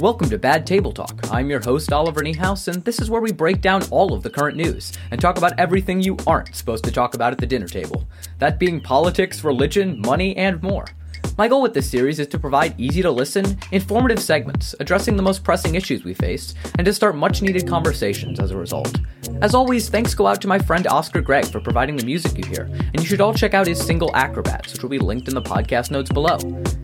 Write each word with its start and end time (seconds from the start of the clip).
Welcome 0.00 0.28
to 0.30 0.38
Bad 0.38 0.66
Table 0.66 0.90
Talk. 0.90 1.20
I'm 1.30 1.48
your 1.48 1.60
host, 1.60 1.92
Oliver 1.92 2.20
Niehaus, 2.20 2.66
and 2.66 2.84
this 2.84 3.00
is 3.00 3.08
where 3.08 3.20
we 3.20 3.30
break 3.30 3.60
down 3.60 3.84
all 3.92 4.12
of 4.12 4.24
the 4.24 4.28
current 4.28 4.56
news 4.56 4.92
and 5.12 5.20
talk 5.20 5.38
about 5.38 5.56
everything 5.56 6.00
you 6.00 6.16
aren't 6.26 6.52
supposed 6.52 6.82
to 6.86 6.90
talk 6.90 7.14
about 7.14 7.32
at 7.32 7.38
the 7.38 7.46
dinner 7.46 7.68
table. 7.68 8.04
That 8.40 8.58
being 8.58 8.80
politics, 8.80 9.44
religion, 9.44 10.00
money, 10.00 10.36
and 10.36 10.60
more. 10.60 10.86
My 11.36 11.48
goal 11.48 11.62
with 11.62 11.74
this 11.74 11.90
series 11.90 12.20
is 12.20 12.28
to 12.28 12.38
provide 12.38 12.78
easy 12.78 13.02
to 13.02 13.10
listen, 13.10 13.58
informative 13.72 14.20
segments 14.20 14.72
addressing 14.78 15.16
the 15.16 15.22
most 15.22 15.42
pressing 15.42 15.74
issues 15.74 16.04
we 16.04 16.14
face, 16.14 16.54
and 16.78 16.84
to 16.84 16.92
start 16.92 17.16
much 17.16 17.42
needed 17.42 17.66
conversations 17.66 18.38
as 18.38 18.52
a 18.52 18.56
result. 18.56 19.00
As 19.42 19.52
always, 19.52 19.88
thanks 19.88 20.14
go 20.14 20.28
out 20.28 20.40
to 20.42 20.46
my 20.46 20.60
friend 20.60 20.86
Oscar 20.86 21.20
Gregg 21.20 21.46
for 21.46 21.58
providing 21.58 21.96
the 21.96 22.06
music 22.06 22.38
you 22.38 22.44
hear, 22.44 22.70
and 22.72 23.00
you 23.00 23.04
should 23.04 23.20
all 23.20 23.34
check 23.34 23.52
out 23.52 23.66
his 23.66 23.84
single 23.84 24.14
Acrobats, 24.14 24.72
which 24.72 24.82
will 24.82 24.90
be 24.90 25.00
linked 25.00 25.26
in 25.26 25.34
the 25.34 25.42
podcast 25.42 25.90
notes 25.90 26.08
below. 26.08 26.38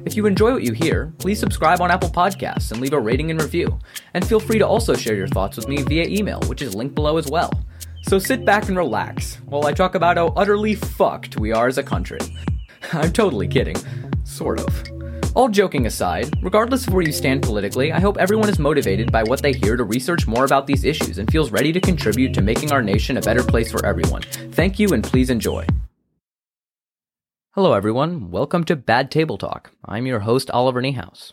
If 0.04 0.16
you 0.16 0.26
enjoy 0.26 0.50
what 0.50 0.64
you 0.64 0.72
hear, 0.72 1.12
please 1.18 1.38
subscribe 1.38 1.80
on 1.80 1.92
Apple 1.92 2.10
Podcasts 2.10 2.72
and 2.72 2.80
leave 2.80 2.92
a 2.92 2.98
rating 2.98 3.30
and 3.30 3.40
review. 3.40 3.78
And 4.14 4.26
feel 4.26 4.40
free 4.40 4.58
to 4.58 4.66
also 4.66 4.94
share 4.94 5.14
your 5.14 5.28
thoughts 5.28 5.58
with 5.58 5.68
me 5.68 5.82
via 5.82 6.08
email, 6.08 6.40
which 6.48 6.60
is 6.60 6.74
linked 6.74 6.96
below 6.96 7.18
as 7.18 7.28
well. 7.28 7.52
So 8.02 8.18
sit 8.18 8.44
back 8.44 8.66
and 8.66 8.76
relax 8.76 9.36
while 9.46 9.66
I 9.66 9.72
talk 9.72 9.94
about 9.94 10.16
how 10.16 10.28
utterly 10.28 10.74
fucked 10.74 11.38
we 11.38 11.52
are 11.52 11.68
as 11.68 11.78
a 11.78 11.84
country. 11.84 12.18
I'm 12.92 13.12
totally 13.12 13.46
kidding. 13.46 13.76
Sort 14.30 14.60
of. 14.60 15.32
All 15.34 15.48
joking 15.48 15.86
aside, 15.86 16.32
regardless 16.40 16.86
of 16.86 16.94
where 16.94 17.02
you 17.02 17.12
stand 17.12 17.42
politically, 17.42 17.92
I 17.92 17.98
hope 17.98 18.16
everyone 18.16 18.48
is 18.48 18.60
motivated 18.60 19.10
by 19.10 19.24
what 19.24 19.42
they 19.42 19.52
hear 19.52 19.76
to 19.76 19.84
research 19.84 20.26
more 20.26 20.44
about 20.44 20.66
these 20.66 20.84
issues 20.84 21.18
and 21.18 21.30
feels 21.30 21.50
ready 21.50 21.72
to 21.72 21.80
contribute 21.80 22.32
to 22.34 22.40
making 22.40 22.70
our 22.70 22.80
nation 22.80 23.16
a 23.16 23.20
better 23.20 23.42
place 23.42 23.72
for 23.72 23.84
everyone. 23.84 24.22
Thank 24.52 24.78
you 24.78 24.90
and 24.90 25.02
please 25.02 25.30
enjoy. 25.30 25.66
Hello, 27.54 27.72
everyone. 27.72 28.30
Welcome 28.30 28.62
to 28.64 28.76
Bad 28.76 29.10
Table 29.10 29.36
Talk. 29.36 29.72
I'm 29.84 30.06
your 30.06 30.20
host, 30.20 30.48
Oliver 30.52 30.80
Niehaus. 30.80 31.32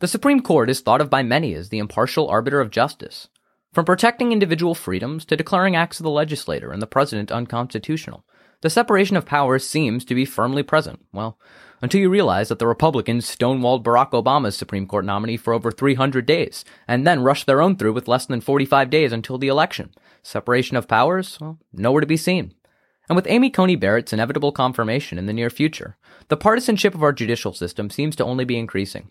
The 0.00 0.08
Supreme 0.08 0.40
Court 0.40 0.68
is 0.68 0.80
thought 0.80 1.00
of 1.00 1.08
by 1.08 1.22
many 1.22 1.54
as 1.54 1.68
the 1.68 1.78
impartial 1.78 2.28
arbiter 2.28 2.60
of 2.60 2.72
justice. 2.72 3.28
From 3.72 3.84
protecting 3.84 4.32
individual 4.32 4.74
freedoms 4.74 5.24
to 5.26 5.36
declaring 5.36 5.76
acts 5.76 6.00
of 6.00 6.04
the 6.04 6.10
legislator 6.10 6.72
and 6.72 6.82
the 6.82 6.88
president 6.88 7.30
unconstitutional, 7.30 8.24
the 8.62 8.70
separation 8.70 9.16
of 9.16 9.26
powers 9.26 9.66
seems 9.66 10.04
to 10.04 10.14
be 10.14 10.24
firmly 10.24 10.62
present. 10.62 11.04
Well, 11.12 11.38
until 11.82 12.00
you 12.00 12.08
realize 12.08 12.48
that 12.48 12.58
the 12.58 12.66
Republicans 12.66 13.26
stonewalled 13.26 13.82
Barack 13.82 14.10
Obama's 14.10 14.56
Supreme 14.56 14.86
Court 14.86 15.04
nominee 15.04 15.36
for 15.36 15.52
over 15.52 15.70
300 15.70 16.24
days, 16.24 16.64
and 16.88 17.06
then 17.06 17.22
rushed 17.22 17.46
their 17.46 17.60
own 17.60 17.76
through 17.76 17.92
with 17.92 18.08
less 18.08 18.26
than 18.26 18.40
45 18.40 18.88
days 18.90 19.12
until 19.12 19.38
the 19.38 19.48
election. 19.48 19.90
Separation 20.22 20.76
of 20.76 20.88
powers? 20.88 21.38
Well, 21.40 21.58
nowhere 21.72 22.00
to 22.00 22.06
be 22.06 22.16
seen. 22.16 22.54
And 23.08 23.14
with 23.14 23.26
Amy 23.28 23.50
Coney 23.50 23.76
Barrett's 23.76 24.12
inevitable 24.12 24.52
confirmation 24.52 25.18
in 25.18 25.26
the 25.26 25.32
near 25.32 25.50
future, 25.50 25.96
the 26.28 26.36
partisanship 26.36 26.94
of 26.94 27.02
our 27.02 27.12
judicial 27.12 27.52
system 27.52 27.90
seems 27.90 28.16
to 28.16 28.24
only 28.24 28.44
be 28.44 28.58
increasing. 28.58 29.10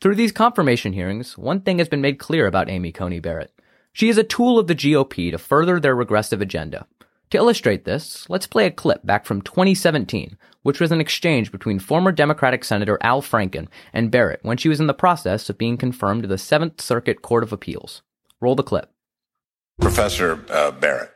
Through 0.00 0.14
these 0.16 0.32
confirmation 0.32 0.92
hearings, 0.92 1.36
one 1.38 1.60
thing 1.60 1.78
has 1.78 1.88
been 1.88 2.00
made 2.00 2.18
clear 2.18 2.46
about 2.46 2.68
Amy 2.68 2.92
Coney 2.92 3.20
Barrett. 3.20 3.52
She 3.92 4.08
is 4.08 4.16
a 4.16 4.24
tool 4.24 4.58
of 4.58 4.68
the 4.68 4.74
GOP 4.74 5.30
to 5.30 5.38
further 5.38 5.78
their 5.78 5.94
regressive 5.94 6.40
agenda. 6.40 6.86
To 7.32 7.38
illustrate 7.38 7.86
this, 7.86 8.28
let's 8.28 8.46
play 8.46 8.66
a 8.66 8.70
clip 8.70 9.06
back 9.06 9.24
from 9.24 9.40
2017, 9.40 10.36
which 10.64 10.80
was 10.80 10.92
an 10.92 11.00
exchange 11.00 11.50
between 11.50 11.78
former 11.78 12.12
Democratic 12.12 12.62
Senator 12.62 12.98
Al 13.00 13.22
Franken 13.22 13.68
and 13.94 14.10
Barrett 14.10 14.40
when 14.42 14.58
she 14.58 14.68
was 14.68 14.80
in 14.80 14.86
the 14.86 14.92
process 14.92 15.48
of 15.48 15.56
being 15.56 15.78
confirmed 15.78 16.24
to 16.24 16.28
the 16.28 16.36
Seventh 16.36 16.82
Circuit 16.82 17.22
Court 17.22 17.42
of 17.42 17.50
Appeals. 17.50 18.02
Roll 18.38 18.54
the 18.54 18.62
clip. 18.62 18.90
Professor 19.80 20.44
uh, 20.50 20.72
Barrett, 20.72 21.10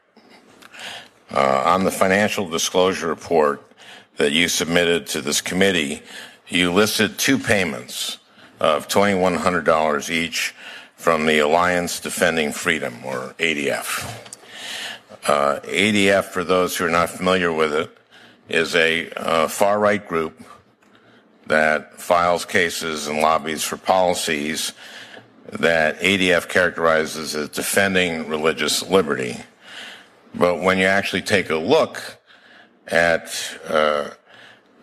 uh, 1.33 1.63
on 1.67 1.85
the 1.85 1.91
financial 1.91 2.49
disclosure 2.49 3.09
report 3.09 3.63
that 4.17 4.33
you 4.33 4.49
submitted 4.49 5.07
to 5.09 5.21
this 5.21 5.43
committee, 5.43 6.03
you 6.49 6.73
listed 6.73 7.19
two 7.19 7.39
payments 7.39 8.17
of 8.59 8.89
$2,100 8.89 10.09
each 10.09 10.55
from 10.95 11.27
the 11.27 11.41
Alliance 11.41 12.01
Defending 12.01 12.53
Freedom, 12.53 13.05
or 13.05 13.35
ADF. 13.39 14.36
Uh, 15.27 15.59
ADF, 15.65 16.27
for 16.27 16.45
those 16.45 16.77
who 16.77 16.87
are 16.87 16.91
not 16.91 17.11
familiar 17.11 17.53
with 17.53 17.75
it, 17.75 17.99
is 18.49 18.77
a 18.77 19.11
uh, 19.11 19.49
far 19.49 19.81
right 19.81 20.07
group 20.07 20.41
that 21.49 22.01
files 22.01 22.45
cases 22.45 23.09
and 23.09 23.21
lobbies 23.21 23.65
for 23.65 23.77
policies 23.77 24.73
that 25.51 25.99
ADF 25.99 26.49
characterizes 26.49 27.35
as 27.35 27.49
defending 27.49 28.29
religious 28.29 28.89
liberty. 28.89 29.37
But 30.33 30.61
when 30.61 30.79
you 30.79 30.85
actually 30.85 31.23
take 31.23 31.51
a 31.51 31.57
look 31.57 32.19
at 32.87 33.59
uh, 33.69 34.11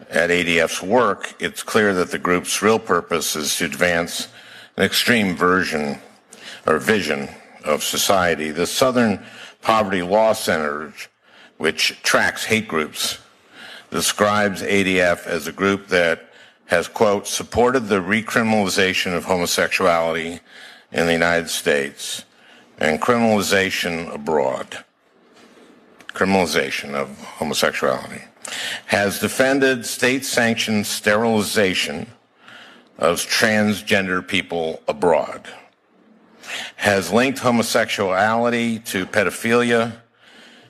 at 0.10 0.30
ADF's 0.30 0.84
work, 0.84 1.36
it's 1.40 1.64
clear 1.64 1.94
that 1.94 2.12
the 2.12 2.20
group's 2.20 2.62
real 2.62 2.80
purpose 2.80 3.38
is 3.38 3.56
to 3.58 3.66
advance 3.66 4.28
an 4.76 4.84
extreme 4.84 5.38
version 5.38 6.00
or 6.68 6.80
vision 6.80 7.30
of 7.64 7.82
society. 7.82 8.52
The 8.52 8.68
Southern 8.68 9.26
Poverty 9.64 10.02
Law 10.02 10.34
Center, 10.34 10.94
which 11.58 12.02
tracks 12.04 12.46
hate 12.46 12.68
groups, 12.68 13.20
describes 13.90 14.62
ADF 14.62 15.26
as 15.26 15.48
a 15.48 15.52
group 15.52 15.88
that 15.88 16.30
has, 16.66 16.88
quote, 16.88 17.28
supported 17.28 17.88
the 17.88 18.02
recriminalization 18.02 19.16
of 19.16 19.26
homosexuality 19.26 20.42
in 20.92 21.06
the 21.06 21.14
United 21.14 21.50
States 21.50 22.26
and 22.78 23.02
criminalization 23.02 24.14
abroad. 24.14 24.84
Criminalization 26.10 26.94
of 26.94 27.18
homosexuality. 27.18 28.24
Has 28.88 29.20
defended 29.20 29.86
state 29.86 30.26
sanctioned 30.26 30.86
sterilization 30.86 32.08
of 32.98 33.18
transgender 33.18 34.28
people 34.28 34.82
abroad. 34.88 35.48
Has 36.76 37.12
linked 37.12 37.40
homosexuality 37.40 38.80
to 38.80 39.06
pedophilia 39.06 39.98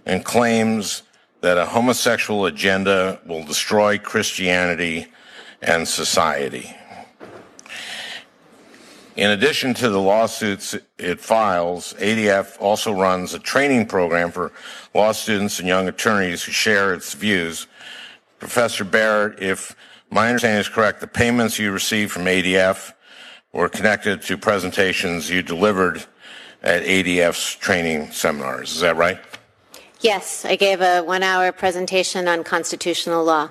and 0.06 0.24
claims 0.24 1.04
that 1.42 1.58
a 1.58 1.66
homosexual 1.66 2.46
agenda 2.46 3.20
will 3.26 3.44
destroy 3.44 3.98
Christianity 3.98 5.08
and 5.62 5.88
society. 5.88 6.76
In 9.16 9.30
addition 9.30 9.76
to 9.76 9.90
the 9.90 10.02
lawsuits 10.02 10.76
it 10.98 11.20
files, 11.20 11.94
ADF 12.00 12.58
also 12.60 12.92
runs 12.92 13.34
a 13.34 13.40
training 13.40 13.86
program 13.86 14.32
for 14.32 14.52
law 14.96 15.12
students 15.12 15.60
and 15.60 15.68
young 15.68 15.88
attorneys 15.88 16.44
who 16.44 16.52
share 16.52 16.94
its 16.94 17.14
views. 17.14 17.68
Professor 18.40 18.84
Barrett, 18.84 19.40
if 19.40 19.76
my 20.10 20.30
understanding 20.30 20.60
is 20.60 20.70
correct, 20.70 21.00
the 21.00 21.08
payments 21.08 21.60
you 21.60 21.72
received 21.72 22.12
from 22.12 22.24
ADF 22.26 22.94
were 23.54 23.70
connected 23.70 24.22
to 24.24 24.38
presentations 24.38 25.30
you 25.30 25.42
delivered 25.42 26.04
at 26.64 26.84
ADF's 26.84 27.56
training 27.56 28.12
seminars. 28.12 28.74
Is 28.74 28.82
that 28.82 28.98
right? 28.98 29.20
Yes, 30.02 30.44
I 30.44 30.56
gave 30.56 30.82
a 30.82 31.02
one 31.02 31.24
hour 31.24 31.52
presentation 31.52 32.28
on 32.28 32.44
constitutional 32.44 33.24
law. 33.24 33.50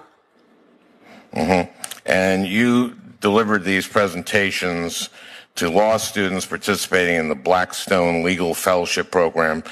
Mm-hmm. 1.32 1.70
And 2.04 2.46
you 2.46 2.96
delivered 3.20 3.64
these 3.64 3.86
presentations 3.86 5.08
to 5.54 5.70
law 5.70 5.96
students 5.96 6.44
participating 6.46 7.16
in 7.16 7.28
the 7.28 7.34
Blackstone 7.34 8.22
Legal 8.22 8.54
Fellowship 8.54 9.10
Program. 9.10 9.62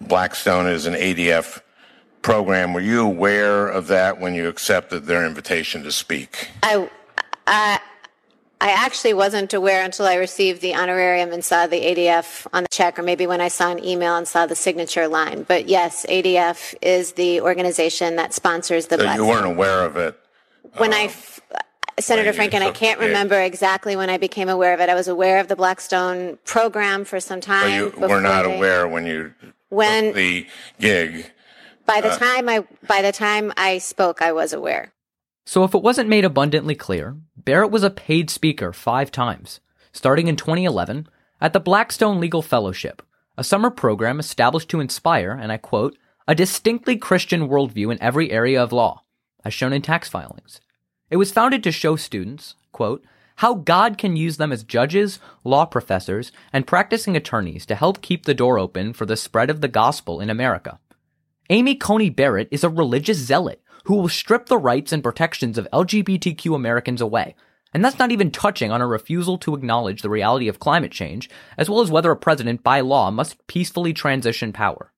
Blackstone 0.00 0.66
is 0.66 0.86
an 0.86 0.94
ADF 0.94 1.60
program. 2.22 2.72
Were 2.72 2.80
you 2.80 3.02
aware 3.02 3.68
of 3.68 3.88
that 3.88 4.18
when 4.20 4.34
you 4.34 4.48
accepted 4.48 5.04
their 5.04 5.26
invitation 5.26 5.82
to 5.84 5.92
speak? 5.92 6.48
I, 6.62 6.88
I, 7.46 7.80
I 8.64 8.70
actually 8.70 9.12
wasn't 9.12 9.52
aware 9.52 9.84
until 9.84 10.06
I 10.06 10.14
received 10.14 10.62
the 10.62 10.74
honorarium 10.74 11.32
and 11.32 11.44
saw 11.44 11.66
the 11.66 11.76
ADF 11.82 12.46
on 12.50 12.62
the 12.62 12.68
check, 12.70 12.98
or 12.98 13.02
maybe 13.02 13.26
when 13.26 13.42
I 13.42 13.48
saw 13.48 13.70
an 13.70 13.84
email 13.84 14.16
and 14.16 14.26
saw 14.26 14.46
the 14.46 14.56
signature 14.56 15.06
line. 15.06 15.42
But 15.46 15.68
yes, 15.68 16.06
ADF 16.08 16.74
is 16.80 17.12
the 17.12 17.42
organization 17.42 18.16
that 18.16 18.32
sponsors 18.32 18.86
the. 18.86 18.96
So 18.96 19.12
you 19.12 19.26
weren't 19.26 19.44
aware 19.44 19.84
of 19.84 19.98
it 19.98 20.18
when 20.78 20.94
I, 20.94 21.04
um, 21.04 21.60
Senator 22.00 22.32
Franken, 22.32 22.62
I 22.62 22.70
can't 22.70 22.98
remember 22.98 23.38
exactly 23.38 23.96
when 23.96 24.08
I 24.08 24.16
became 24.16 24.48
aware 24.48 24.72
of 24.72 24.80
it. 24.80 24.88
I 24.88 24.94
was 24.94 25.08
aware 25.08 25.40
of 25.40 25.48
the 25.48 25.56
Blackstone 25.56 26.38
program 26.46 27.04
for 27.04 27.20
some 27.20 27.42
time. 27.42 27.92
So 27.92 27.98
you 28.00 28.08
were 28.08 28.22
not 28.22 28.44
they- 28.44 28.56
aware 28.56 28.88
when 28.88 29.04
you 29.04 29.34
When- 29.68 30.14
the 30.14 30.46
gig. 30.80 31.30
By 31.84 32.00
the 32.00 32.12
uh, 32.12 32.16
time 32.16 32.48
I 32.48 32.64
by 32.88 33.02
the 33.02 33.12
time 33.12 33.52
I 33.58 33.76
spoke, 33.76 34.22
I 34.22 34.32
was 34.32 34.54
aware. 34.54 34.94
So, 35.46 35.62
if 35.64 35.74
it 35.74 35.82
wasn't 35.82 36.08
made 36.08 36.24
abundantly 36.24 36.74
clear, 36.74 37.16
Barrett 37.44 37.70
was 37.70 37.82
a 37.82 37.90
paid 37.90 38.30
speaker 38.30 38.72
five 38.72 39.10
times, 39.10 39.60
starting 39.92 40.28
in 40.28 40.36
2011 40.36 41.08
at 41.40 41.52
the 41.52 41.60
Blackstone 41.60 42.18
Legal 42.18 42.40
Fellowship, 42.40 43.02
a 43.36 43.44
summer 43.44 43.70
program 43.70 44.18
established 44.18 44.70
to 44.70 44.80
inspire, 44.80 45.32
and 45.32 45.52
I 45.52 45.58
quote, 45.58 45.98
a 46.26 46.34
distinctly 46.34 46.96
Christian 46.96 47.48
worldview 47.48 47.92
in 47.92 48.02
every 48.02 48.30
area 48.30 48.62
of 48.62 48.72
law, 48.72 49.02
as 49.44 49.52
shown 49.52 49.74
in 49.74 49.82
tax 49.82 50.08
filings. 50.08 50.60
It 51.10 51.16
was 51.16 51.32
founded 51.32 51.62
to 51.64 51.72
show 51.72 51.96
students, 51.96 52.54
quote, 52.72 53.04
how 53.36 53.54
God 53.54 53.98
can 53.98 54.16
use 54.16 54.38
them 54.38 54.52
as 54.52 54.62
judges, 54.62 55.18
law 55.42 55.66
professors, 55.66 56.32
and 56.52 56.66
practicing 56.66 57.16
attorneys 57.16 57.66
to 57.66 57.74
help 57.74 58.00
keep 58.00 58.24
the 58.24 58.32
door 58.32 58.58
open 58.58 58.92
for 58.92 59.04
the 59.04 59.16
spread 59.16 59.50
of 59.50 59.60
the 59.60 59.68
gospel 59.68 60.20
in 60.20 60.30
America. 60.30 60.78
Amy 61.50 61.74
Coney 61.74 62.08
Barrett 62.08 62.48
is 62.50 62.64
a 62.64 62.70
religious 62.70 63.18
zealot 63.18 63.60
who 63.84 63.96
will 63.96 64.08
strip 64.08 64.46
the 64.46 64.58
rights 64.58 64.92
and 64.92 65.02
protections 65.02 65.56
of 65.56 65.68
LGBTQ 65.72 66.54
Americans 66.54 67.00
away, 67.00 67.34
And 67.74 67.84
that's 67.84 67.98
not 67.98 68.12
even 68.12 68.30
touching 68.30 68.70
on 68.70 68.80
a 68.80 68.86
refusal 68.86 69.36
to 69.38 69.54
acknowledge 69.54 70.02
the 70.02 70.08
reality 70.08 70.46
of 70.46 70.60
climate 70.60 70.92
change, 70.92 71.28
as 71.58 71.68
well 71.68 71.80
as 71.80 71.90
whether 71.90 72.12
a 72.12 72.16
president 72.16 72.62
by 72.62 72.80
law 72.80 73.10
must 73.10 73.44
peacefully 73.48 73.92
transition 73.92 74.52
power. 74.52 74.92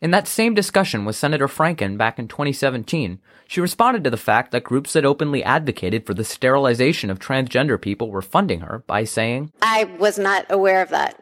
In 0.00 0.12
that 0.12 0.28
same 0.28 0.54
discussion 0.54 1.04
with 1.04 1.16
Senator 1.16 1.48
Franken 1.48 1.98
back 1.98 2.18
in 2.18 2.28
2017, 2.28 3.18
she 3.48 3.60
responded 3.60 4.04
to 4.04 4.10
the 4.10 4.16
fact 4.16 4.52
that 4.52 4.62
groups 4.62 4.92
that 4.92 5.04
openly 5.04 5.42
advocated 5.42 6.06
for 6.06 6.14
the 6.14 6.22
sterilization 6.22 7.10
of 7.10 7.18
transgender 7.18 7.80
people 7.80 8.10
were 8.10 8.22
funding 8.22 8.60
her 8.60 8.84
by 8.86 9.02
saying, 9.02 9.52
I 9.60 9.84
was 9.98 10.18
not 10.18 10.46
aware 10.48 10.82
of 10.82 10.90
that. 10.90 11.18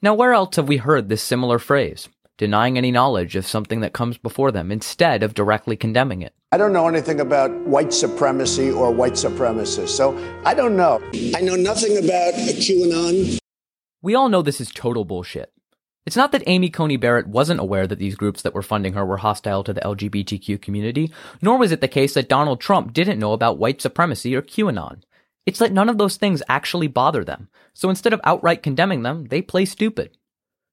Now, 0.00 0.14
where 0.14 0.32
else 0.32 0.56
have 0.56 0.68
we 0.68 0.76
heard 0.78 1.08
this 1.08 1.22
similar 1.22 1.58
phrase? 1.58 2.08
Denying 2.38 2.76
any 2.76 2.90
knowledge 2.90 3.34
of 3.34 3.46
something 3.46 3.80
that 3.80 3.94
comes 3.94 4.18
before 4.18 4.52
them 4.52 4.70
instead 4.70 5.22
of 5.22 5.32
directly 5.32 5.74
condemning 5.74 6.20
it. 6.20 6.34
I 6.52 6.58
don't 6.58 6.74
know 6.74 6.86
anything 6.86 7.18
about 7.18 7.50
white 7.66 7.94
supremacy 7.94 8.70
or 8.70 8.90
white 8.90 9.14
supremacists, 9.14 9.88
so 9.88 10.14
I 10.44 10.52
don't 10.52 10.76
know. 10.76 11.00
I 11.34 11.40
know 11.40 11.56
nothing 11.56 11.96
about 11.96 12.34
QAnon. 12.34 13.38
We 14.02 14.14
all 14.14 14.28
know 14.28 14.42
this 14.42 14.60
is 14.60 14.70
total 14.70 15.06
bullshit. 15.06 15.50
It's 16.04 16.16
not 16.16 16.30
that 16.32 16.44
Amy 16.46 16.68
Coney 16.68 16.98
Barrett 16.98 17.26
wasn't 17.26 17.58
aware 17.58 17.86
that 17.86 17.98
these 17.98 18.14
groups 18.14 18.42
that 18.42 18.54
were 18.54 18.62
funding 18.62 18.92
her 18.92 19.04
were 19.04 19.16
hostile 19.16 19.64
to 19.64 19.72
the 19.72 19.80
LGBTQ 19.80 20.60
community, 20.60 21.10
nor 21.40 21.56
was 21.56 21.72
it 21.72 21.80
the 21.80 21.88
case 21.88 22.12
that 22.14 22.28
Donald 22.28 22.60
Trump 22.60 22.92
didn't 22.92 23.18
know 23.18 23.32
about 23.32 23.58
white 23.58 23.80
supremacy 23.80 24.36
or 24.36 24.42
QAnon. 24.42 25.02
It's 25.46 25.58
that 25.58 25.72
none 25.72 25.88
of 25.88 25.96
those 25.96 26.16
things 26.16 26.42
actually 26.48 26.86
bother 26.86 27.24
them, 27.24 27.48
so 27.72 27.88
instead 27.88 28.12
of 28.12 28.20
outright 28.24 28.62
condemning 28.62 29.02
them, 29.02 29.24
they 29.28 29.40
play 29.40 29.64
stupid. 29.64 30.18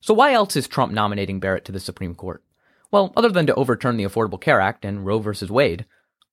So 0.04 0.14
why 0.14 0.34
else 0.34 0.58
is 0.58 0.68
Trump 0.68 0.92
nominating 0.92 1.40
Barrett 1.40 1.64
to 1.64 1.72
the 1.72 1.80
Supreme 1.80 2.14
Court? 2.14 2.44
Well, 2.92 3.14
other 3.16 3.30
than 3.30 3.48
to 3.48 3.56
overturn 3.56 3.96
the 3.96 4.04
Affordable 4.04 4.40
Care 4.40 4.60
Act 4.60 4.84
and 4.84 5.06
Roe 5.06 5.20
v. 5.20 5.46
Wade, 5.46 5.86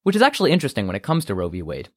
which 0.03 0.17
is 0.17 0.23
actually 0.23 0.51
interesting 0.51 0.89
when 0.89 0.97
it 0.97 1.05
comes 1.05 1.25
to 1.27 1.37
Roe 1.37 1.49
v. 1.49 1.63
Wade. 1.63 1.89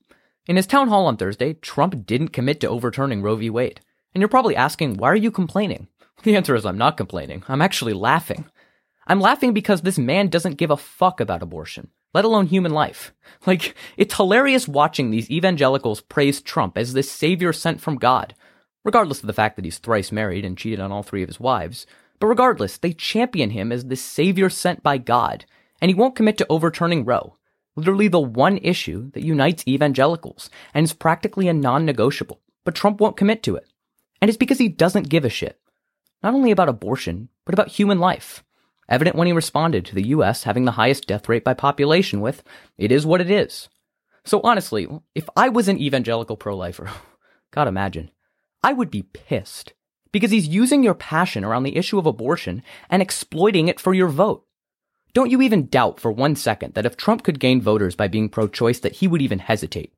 In 0.45 0.55
his 0.55 0.67
town 0.67 0.89
hall 0.89 1.07
on 1.07 1.17
Thursday, 1.17 1.55
Trump 1.55 2.05
didn't 2.05 2.27
commit 2.27 2.59
to 2.59 2.69
overturning 2.69 3.23
Roe 3.23 3.37
v. 3.37 3.49
Wade. 3.49 3.81
And 4.13 4.21
you're 4.21 4.27
probably 4.27 4.55
asking, 4.55 4.97
why 4.97 5.09
are 5.09 5.15
you 5.15 5.31
complaining? 5.31 5.87
The 6.21 6.35
answer 6.35 6.53
is 6.53 6.63
I'm 6.63 6.77
not 6.77 6.95
complaining. 6.95 7.41
I'm 7.47 7.63
actually 7.63 7.93
laughing. 7.93 8.45
I'm 9.07 9.19
laughing 9.19 9.51
because 9.51 9.81
this 9.81 9.97
man 9.97 10.27
doesn't 10.27 10.57
give 10.57 10.69
a 10.69 10.77
fuck 10.77 11.19
about 11.19 11.41
abortion, 11.41 11.89
let 12.13 12.23
alone 12.23 12.45
human 12.45 12.71
life. 12.71 13.15
Like, 13.47 13.73
it's 13.97 14.15
hilarious 14.15 14.67
watching 14.67 15.09
these 15.09 15.31
evangelicals 15.31 16.01
praise 16.01 16.39
Trump 16.39 16.77
as 16.77 16.93
this 16.93 17.09
savior 17.09 17.51
sent 17.51 17.81
from 17.81 17.95
God, 17.95 18.35
regardless 18.83 19.21
of 19.21 19.27
the 19.27 19.33
fact 19.33 19.55
that 19.55 19.65
he's 19.65 19.77
thrice 19.77 20.11
married 20.11 20.45
and 20.45 20.57
cheated 20.57 20.79
on 20.79 20.91
all 20.91 21.03
three 21.03 21.23
of 21.23 21.29
his 21.29 21.39
wives. 21.39 21.85
But 22.19 22.27
regardless, 22.27 22.77
they 22.77 22.93
champion 22.93 23.51
him 23.51 23.71
as 23.71 23.85
the 23.85 23.95
savior 23.95 24.49
sent 24.49 24.83
by 24.83 24.97
God, 24.97 25.45
and 25.81 25.89
he 25.89 25.95
won't 25.95 26.15
commit 26.15 26.37
to 26.37 26.47
overturning 26.49 27.05
Roe, 27.05 27.35
literally 27.75 28.07
the 28.07 28.19
one 28.19 28.57
issue 28.59 29.11
that 29.11 29.23
unites 29.23 29.67
evangelicals, 29.67 30.49
and 30.73 30.83
is 30.83 30.93
practically 30.93 31.47
a 31.47 31.53
non-negotiable. 31.53 32.39
But 32.63 32.75
Trump 32.75 33.01
won't 33.01 33.17
commit 33.17 33.43
to 33.43 33.55
it. 33.55 33.67
And 34.21 34.29
it's 34.29 34.37
because 34.37 34.59
he 34.59 34.69
doesn't 34.69 35.09
give 35.09 35.25
a 35.25 35.29
shit. 35.29 35.59
Not 36.21 36.33
only 36.33 36.51
about 36.51 36.69
abortion, 36.69 37.29
but 37.43 37.53
about 37.53 37.67
human 37.67 37.99
life. 37.99 38.43
Evident 38.87 39.15
when 39.15 39.27
he 39.27 39.33
responded 39.33 39.85
to 39.85 39.95
the 39.95 40.07
US 40.07 40.43
having 40.43 40.65
the 40.65 40.71
highest 40.71 41.07
death 41.07 41.27
rate 41.27 41.43
by 41.43 41.53
population 41.53 42.21
with, 42.21 42.43
it 42.77 42.91
is 42.91 43.05
what 43.05 43.21
it 43.21 43.29
is. 43.29 43.69
So 44.23 44.39
honestly, 44.43 44.87
if 45.15 45.29
I 45.35 45.49
was 45.49 45.67
an 45.67 45.79
evangelical 45.79 46.37
pro-lifer, 46.37 46.89
God 47.51 47.67
imagine, 47.67 48.11
I 48.63 48.73
would 48.73 48.89
be 48.89 49.03
pissed 49.03 49.73
because 50.13 50.31
he's 50.31 50.47
using 50.47 50.83
your 50.83 50.93
passion 50.93 51.43
around 51.43 51.63
the 51.63 51.75
issue 51.75 51.99
of 51.99 52.05
abortion 52.05 52.63
and 52.89 53.01
exploiting 53.01 53.67
it 53.67 53.79
for 53.79 53.93
your 53.93 54.07
vote. 54.07 54.45
Don't 55.13 55.29
you 55.29 55.41
even 55.41 55.67
doubt 55.67 55.99
for 55.99 56.11
one 56.11 56.35
second 56.35 56.73
that 56.73 56.85
if 56.85 56.95
Trump 56.95 57.23
could 57.23 57.39
gain 57.39 57.61
voters 57.61 57.95
by 57.95 58.07
being 58.07 58.29
pro-choice 58.29 58.79
that 58.79 58.93
he 58.93 59.07
would 59.07 59.21
even 59.21 59.39
hesitate. 59.39 59.93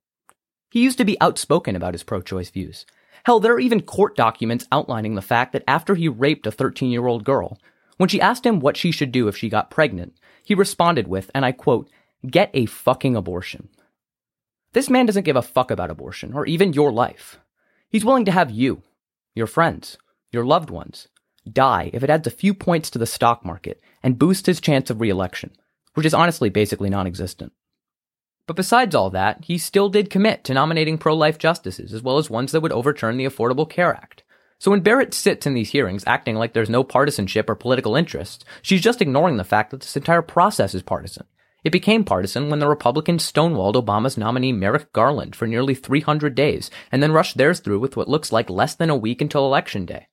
He 0.71 0.83
used 0.83 0.97
to 0.97 1.05
be 1.05 1.19
outspoken 1.21 1.75
about 1.75 1.93
his 1.93 2.03
pro-choice 2.03 2.49
views. 2.49 2.85
Hell, 3.25 3.39
there 3.39 3.53
are 3.53 3.59
even 3.59 3.81
court 3.81 4.15
documents 4.15 4.67
outlining 4.71 5.15
the 5.15 5.21
fact 5.21 5.53
that 5.53 5.63
after 5.67 5.95
he 5.95 6.07
raped 6.07 6.47
a 6.47 6.51
13-year-old 6.51 7.23
girl, 7.23 7.59
when 7.97 8.09
she 8.09 8.19
asked 8.19 8.45
him 8.45 8.59
what 8.59 8.77
she 8.77 8.91
should 8.91 9.11
do 9.11 9.27
if 9.27 9.37
she 9.37 9.47
got 9.47 9.69
pregnant, 9.69 10.17
he 10.43 10.53
responded 10.53 11.07
with, 11.07 11.31
and 11.33 11.45
I 11.45 11.51
quote, 11.53 11.89
get 12.29 12.51
a 12.53 12.65
fucking 12.65 13.15
abortion. 13.15 13.69
This 14.73 14.89
man 14.89 15.05
doesn't 15.05 15.23
give 15.23 15.37
a 15.37 15.41
fuck 15.41 15.71
about 15.71 15.91
abortion 15.91 16.33
or 16.33 16.45
even 16.45 16.73
your 16.73 16.91
life. 16.91 17.39
He's 17.95 18.03
willing 18.03 18.25
to 18.25 18.31
have 18.33 18.51
you, 18.51 18.83
your 19.35 19.47
friends, 19.47 19.97
your 20.29 20.43
loved 20.43 20.69
ones, 20.69 21.07
die 21.49 21.91
if 21.93 22.03
it 22.03 22.09
adds 22.09 22.27
a 22.27 22.29
few 22.29 22.53
points 22.53 22.89
to 22.89 22.99
the 22.99 23.05
stock 23.05 23.45
market 23.45 23.79
and 24.03 24.19
boosts 24.19 24.47
his 24.47 24.59
chance 24.59 24.89
of 24.89 24.99
reelection, 24.99 25.55
which 25.93 26.05
is 26.05 26.13
honestly 26.13 26.49
basically 26.49 26.89
non 26.89 27.07
existent. 27.07 27.53
But 28.47 28.57
besides 28.57 28.95
all 28.95 29.11
that, 29.11 29.45
he 29.45 29.57
still 29.57 29.87
did 29.87 30.09
commit 30.09 30.43
to 30.43 30.53
nominating 30.53 30.97
pro 30.97 31.15
life 31.15 31.37
justices 31.37 31.93
as 31.93 32.01
well 32.01 32.17
as 32.17 32.29
ones 32.29 32.51
that 32.51 32.59
would 32.59 32.73
overturn 32.73 33.15
the 33.15 33.23
Affordable 33.23 33.69
Care 33.69 33.93
Act. 33.93 34.23
So 34.59 34.71
when 34.71 34.81
Barrett 34.81 35.13
sits 35.13 35.47
in 35.47 35.53
these 35.53 35.71
hearings 35.71 36.03
acting 36.05 36.35
like 36.35 36.51
there's 36.51 36.69
no 36.69 36.83
partisanship 36.83 37.49
or 37.49 37.55
political 37.55 37.95
interest, 37.95 38.43
she's 38.61 38.81
just 38.81 39.01
ignoring 39.01 39.37
the 39.37 39.45
fact 39.45 39.71
that 39.71 39.79
this 39.79 39.95
entire 39.95 40.21
process 40.21 40.75
is 40.75 40.83
partisan. 40.83 41.27
It 41.65 41.71
became 41.71 42.03
partisan 42.03 42.51
when 42.51 42.59
the 42.59 42.69
Republicans 42.69 43.29
stonewalled 43.29 43.73
Obama's 43.73 44.19
nominee 44.19 44.53
Merrick 44.53 44.93
Garland 44.93 45.35
for 45.35 45.47
nearly 45.47 45.73
300 45.73 46.35
days 46.35 46.69
and 46.91 47.01
then 47.01 47.11
rushed 47.11 47.37
theirs 47.37 47.59
through 47.59 47.79
with 47.79 47.97
what 47.97 48.07
looks 48.07 48.31
like 48.31 48.51
less 48.51 48.75
than 48.75 48.91
a 48.91 48.95
week 48.95 49.19
until 49.19 49.47
election 49.47 49.83
day. 49.83 50.05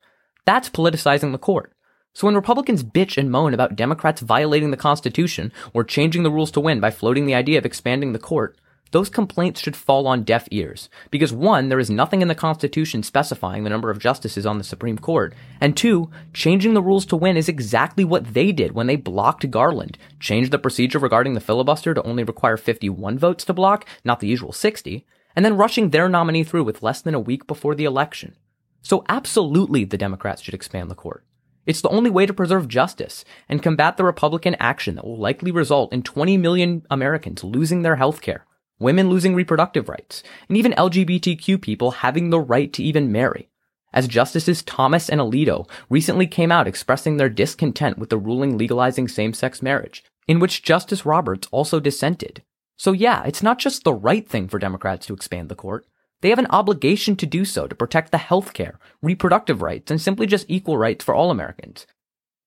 That's 0.46 0.70
politicizing 0.70 1.30
the 1.30 1.36
court. 1.36 1.74
So 2.14 2.26
when 2.26 2.34
Republicans 2.34 2.82
bitch 2.82 3.18
and 3.18 3.30
moan 3.30 3.52
about 3.52 3.76
Democrats 3.76 4.22
violating 4.22 4.70
the 4.70 4.78
Constitution 4.78 5.52
or 5.74 5.84
changing 5.84 6.22
the 6.22 6.30
rules 6.30 6.50
to 6.52 6.60
win 6.60 6.80
by 6.80 6.90
floating 6.90 7.26
the 7.26 7.34
idea 7.34 7.58
of 7.58 7.66
expanding 7.66 8.14
the 8.14 8.18
court, 8.18 8.56
those 8.92 9.10
complaints 9.10 9.60
should 9.60 9.74
fall 9.74 10.06
on 10.06 10.22
deaf 10.22 10.46
ears. 10.50 10.88
Because 11.10 11.32
one, 11.32 11.68
there 11.68 11.78
is 11.78 11.90
nothing 11.90 12.22
in 12.22 12.28
the 12.28 12.34
Constitution 12.34 13.02
specifying 13.02 13.64
the 13.64 13.70
number 13.70 13.90
of 13.90 13.98
justices 13.98 14.46
on 14.46 14.58
the 14.58 14.64
Supreme 14.64 14.98
Court. 14.98 15.34
And 15.60 15.76
two, 15.76 16.10
changing 16.32 16.74
the 16.74 16.82
rules 16.82 17.04
to 17.06 17.16
win 17.16 17.36
is 17.36 17.48
exactly 17.48 18.04
what 18.04 18.34
they 18.34 18.52
did 18.52 18.72
when 18.72 18.86
they 18.86 18.96
blocked 18.96 19.50
Garland. 19.50 19.98
Changed 20.20 20.52
the 20.52 20.58
procedure 20.58 20.98
regarding 20.98 21.34
the 21.34 21.40
filibuster 21.40 21.94
to 21.94 22.02
only 22.04 22.22
require 22.22 22.56
51 22.56 23.18
votes 23.18 23.44
to 23.46 23.52
block, 23.52 23.86
not 24.04 24.20
the 24.20 24.28
usual 24.28 24.52
60. 24.52 25.04
And 25.34 25.44
then 25.44 25.56
rushing 25.56 25.90
their 25.90 26.08
nominee 26.08 26.44
through 26.44 26.64
with 26.64 26.82
less 26.82 27.00
than 27.00 27.14
a 27.14 27.20
week 27.20 27.46
before 27.46 27.74
the 27.74 27.84
election. 27.84 28.36
So 28.82 29.04
absolutely 29.08 29.84
the 29.84 29.98
Democrats 29.98 30.42
should 30.42 30.54
expand 30.54 30.90
the 30.90 30.94
court. 30.94 31.24
It's 31.64 31.80
the 31.80 31.88
only 31.88 32.10
way 32.10 32.26
to 32.26 32.34
preserve 32.34 32.66
justice 32.66 33.24
and 33.48 33.62
combat 33.62 33.96
the 33.96 34.04
Republican 34.04 34.56
action 34.58 34.96
that 34.96 35.06
will 35.06 35.18
likely 35.18 35.52
result 35.52 35.92
in 35.92 36.02
20 36.02 36.36
million 36.36 36.84
Americans 36.90 37.44
losing 37.44 37.82
their 37.82 37.96
health 37.96 38.20
care, 38.20 38.44
women 38.82 39.08
losing 39.08 39.34
reproductive 39.34 39.88
rights, 39.88 40.22
and 40.48 40.56
even 40.56 40.72
LGBTQ 40.72 41.62
people 41.62 41.90
having 41.92 42.30
the 42.30 42.40
right 42.40 42.72
to 42.72 42.82
even 42.82 43.12
marry. 43.12 43.48
As 43.94 44.08
Justices 44.08 44.62
Thomas 44.62 45.08
and 45.08 45.20
Alito 45.20 45.68
recently 45.88 46.26
came 46.26 46.50
out 46.50 46.66
expressing 46.66 47.16
their 47.16 47.28
discontent 47.28 47.98
with 47.98 48.10
the 48.10 48.18
ruling 48.18 48.58
legalizing 48.58 49.06
same-sex 49.06 49.62
marriage, 49.62 50.02
in 50.26 50.40
which 50.40 50.62
Justice 50.62 51.04
Roberts 51.04 51.48
also 51.50 51.78
dissented. 51.78 52.42
So 52.76 52.92
yeah, 52.92 53.22
it's 53.24 53.42
not 53.42 53.58
just 53.58 53.84
the 53.84 53.94
right 53.94 54.28
thing 54.28 54.48
for 54.48 54.58
Democrats 54.58 55.06
to 55.06 55.14
expand 55.14 55.48
the 55.48 55.54
court. 55.54 55.86
They 56.20 56.30
have 56.30 56.38
an 56.38 56.46
obligation 56.50 57.16
to 57.16 57.26
do 57.26 57.44
so 57.44 57.66
to 57.66 57.74
protect 57.74 58.12
the 58.12 58.18
healthcare, 58.18 58.76
reproductive 59.02 59.60
rights, 59.60 59.90
and 59.90 60.00
simply 60.00 60.26
just 60.26 60.46
equal 60.48 60.78
rights 60.78 61.04
for 61.04 61.14
all 61.14 61.30
Americans. 61.30 61.86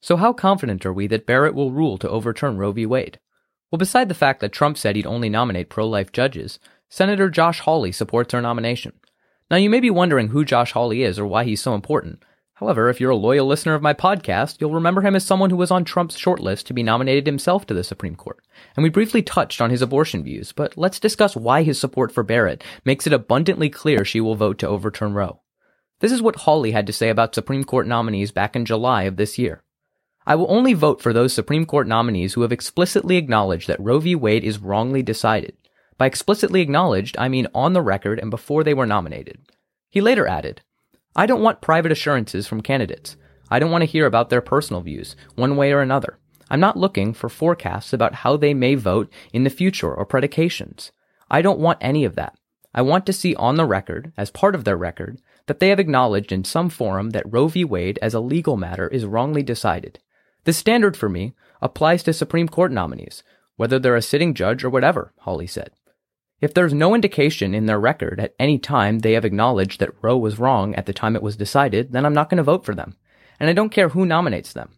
So 0.01 0.17
how 0.17 0.33
confident 0.33 0.85
are 0.85 0.93
we 0.93 1.07
that 1.07 1.25
Barrett 1.25 1.55
will 1.55 1.71
rule 1.71 1.97
to 1.97 2.09
overturn 2.09 2.57
Roe 2.57 2.71
v. 2.71 2.85
Wade? 2.85 3.19
Well, 3.71 3.77
beside 3.77 4.09
the 4.09 4.15
fact 4.15 4.39
that 4.41 4.51
Trump 4.51 4.77
said 4.77 4.95
he'd 4.95 5.05
only 5.05 5.29
nominate 5.29 5.69
pro-life 5.69 6.11
judges, 6.11 6.59
Senator 6.89 7.29
Josh 7.29 7.59
Hawley 7.59 7.91
supports 7.91 8.33
her 8.33 8.41
nomination. 8.41 8.93
Now 9.49 9.57
you 9.57 9.69
may 9.69 9.79
be 9.79 9.89
wondering 9.89 10.29
who 10.29 10.45
Josh 10.45 10.71
Hawley 10.71 11.03
is 11.03 11.19
or 11.19 11.25
why 11.25 11.43
he's 11.43 11.61
so 11.61 11.73
important. 11.75 12.23
However, 12.55 12.87
if 12.87 13.01
you're 13.01 13.11
a 13.11 13.17
loyal 13.17 13.45
listener 13.45 13.73
of 13.73 13.81
my 13.81 13.93
podcast, 13.93 14.61
you'll 14.61 14.71
remember 14.71 15.01
him 15.01 15.13
as 15.13 15.25
someone 15.25 15.49
who 15.49 15.57
was 15.57 15.71
on 15.71 15.83
Trump's 15.83 16.17
shortlist 16.17 16.63
to 16.67 16.73
be 16.73 16.83
nominated 16.83 17.25
himself 17.25 17.65
to 17.65 17.73
the 17.73 17.83
Supreme 17.83 18.15
Court. 18.15 18.45
And 18.77 18.83
we 18.83 18.89
briefly 18.89 19.21
touched 19.21 19.59
on 19.59 19.71
his 19.71 19.81
abortion 19.81 20.23
views, 20.23 20.53
but 20.53 20.77
let's 20.77 20.99
discuss 20.99 21.35
why 21.35 21.63
his 21.63 21.77
support 21.77 22.13
for 22.13 22.23
Barrett 22.23 22.63
makes 22.85 23.05
it 23.05 23.11
abundantly 23.11 23.69
clear 23.69 24.05
she 24.05 24.21
will 24.21 24.35
vote 24.35 24.57
to 24.59 24.69
overturn 24.69 25.13
Roe. 25.13 25.41
This 25.99 26.13
is 26.13 26.21
what 26.21 26.37
Hawley 26.37 26.71
had 26.71 26.87
to 26.87 26.93
say 26.93 27.09
about 27.09 27.35
Supreme 27.35 27.65
Court 27.65 27.87
nominees 27.87 28.31
back 28.31 28.55
in 28.55 28.63
July 28.63 29.03
of 29.03 29.17
this 29.17 29.37
year. 29.37 29.61
I 30.27 30.35
will 30.35 30.51
only 30.51 30.73
vote 30.73 31.01
for 31.01 31.13
those 31.13 31.33
Supreme 31.33 31.65
Court 31.65 31.87
nominees 31.87 32.33
who 32.33 32.41
have 32.41 32.51
explicitly 32.51 33.17
acknowledged 33.17 33.67
that 33.67 33.79
Roe 33.79 33.99
v. 33.99 34.15
Wade 34.15 34.43
is 34.43 34.57
wrongly 34.57 35.03
decided. 35.03 35.55
By 35.97 36.07
explicitly 36.07 36.61
acknowledged, 36.61 37.15
I 37.19 37.29
mean 37.29 37.47
on 37.53 37.73
the 37.73 37.81
record 37.81 38.19
and 38.19 38.31
before 38.31 38.63
they 38.63 38.73
were 38.73 38.87
nominated. 38.87 39.39
He 39.89 40.01
later 40.01 40.27
added, 40.27 40.61
I 41.15 41.25
don't 41.25 41.43
want 41.43 41.61
private 41.61 41.91
assurances 41.91 42.47
from 42.47 42.61
candidates. 42.61 43.17
I 43.49 43.59
don't 43.59 43.71
want 43.71 43.83
to 43.83 43.89
hear 43.89 44.05
about 44.05 44.29
their 44.29 44.41
personal 44.41 44.81
views, 44.81 45.15
one 45.35 45.55
way 45.55 45.71
or 45.71 45.81
another. 45.81 46.17
I'm 46.49 46.59
not 46.59 46.77
looking 46.77 47.13
for 47.13 47.29
forecasts 47.29 47.93
about 47.93 48.15
how 48.15 48.35
they 48.35 48.53
may 48.53 48.75
vote 48.75 49.11
in 49.31 49.43
the 49.43 49.49
future 49.49 49.93
or 49.93 50.05
predications. 50.05 50.91
I 51.29 51.41
don't 51.41 51.59
want 51.59 51.77
any 51.81 52.03
of 52.03 52.15
that. 52.15 52.35
I 52.73 52.81
want 52.81 53.05
to 53.05 53.13
see 53.13 53.35
on 53.35 53.55
the 53.55 53.65
record, 53.65 54.11
as 54.17 54.31
part 54.31 54.55
of 54.55 54.63
their 54.63 54.75
record, 54.75 55.21
that 55.45 55.59
they 55.59 55.69
have 55.69 55.79
acknowledged 55.79 56.31
in 56.31 56.43
some 56.43 56.69
forum 56.69 57.11
that 57.11 57.31
Roe 57.31 57.47
v. 57.47 57.63
Wade 57.63 57.99
as 58.01 58.13
a 58.13 58.19
legal 58.19 58.57
matter 58.57 58.87
is 58.87 59.05
wrongly 59.05 59.43
decided. 59.43 59.99
The 60.45 60.53
standard 60.53 60.95
for 60.95 61.09
me 61.09 61.33
applies 61.61 62.03
to 62.03 62.13
Supreme 62.13 62.47
Court 62.47 62.71
nominees, 62.71 63.23
whether 63.57 63.77
they're 63.79 63.95
a 63.95 64.01
sitting 64.01 64.33
judge 64.33 64.63
or 64.63 64.69
whatever, 64.69 65.13
Hawley 65.19 65.47
said. 65.47 65.71
If 66.39 66.53
there's 66.53 66.73
no 66.73 66.93
indication 66.93 67.55
in 67.55 67.65
their 67.65 67.79
record 67.79 68.19
at 68.19 68.35
any 68.39 68.59
time 68.59 68.99
they 68.99 69.13
have 69.13 69.25
acknowledged 69.25 69.79
that 69.79 69.95
Roe 70.01 70.17
was 70.17 70.37
wrong 70.37 70.75
at 70.75 70.85
the 70.85 70.93
time 70.93 71.15
it 71.15 71.23
was 71.23 71.35
decided, 71.35 71.91
then 71.91 72.05
I'm 72.05 72.13
not 72.13 72.29
going 72.29 72.37
to 72.37 72.43
vote 72.43 72.65
for 72.65 72.75
them. 72.75 72.95
And 73.39 73.49
I 73.49 73.53
don't 73.53 73.71
care 73.71 73.89
who 73.89 74.05
nominates 74.05 74.53
them. 74.53 74.69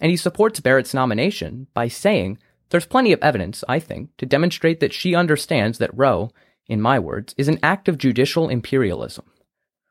And 0.00 0.10
he 0.10 0.16
supports 0.16 0.60
Barrett's 0.60 0.94
nomination 0.94 1.66
by 1.74 1.88
saying 1.88 2.38
there's 2.70 2.86
plenty 2.86 3.12
of 3.12 3.22
evidence, 3.22 3.64
I 3.68 3.78
think, 3.78 4.16
to 4.18 4.26
demonstrate 4.26 4.80
that 4.80 4.92
she 4.92 5.14
understands 5.14 5.78
that 5.78 5.96
Roe, 5.96 6.30
in 6.66 6.80
my 6.80 6.98
words, 6.98 7.34
is 7.36 7.48
an 7.48 7.58
act 7.62 7.88
of 7.88 7.98
judicial 7.98 8.48
imperialism. 8.48 9.24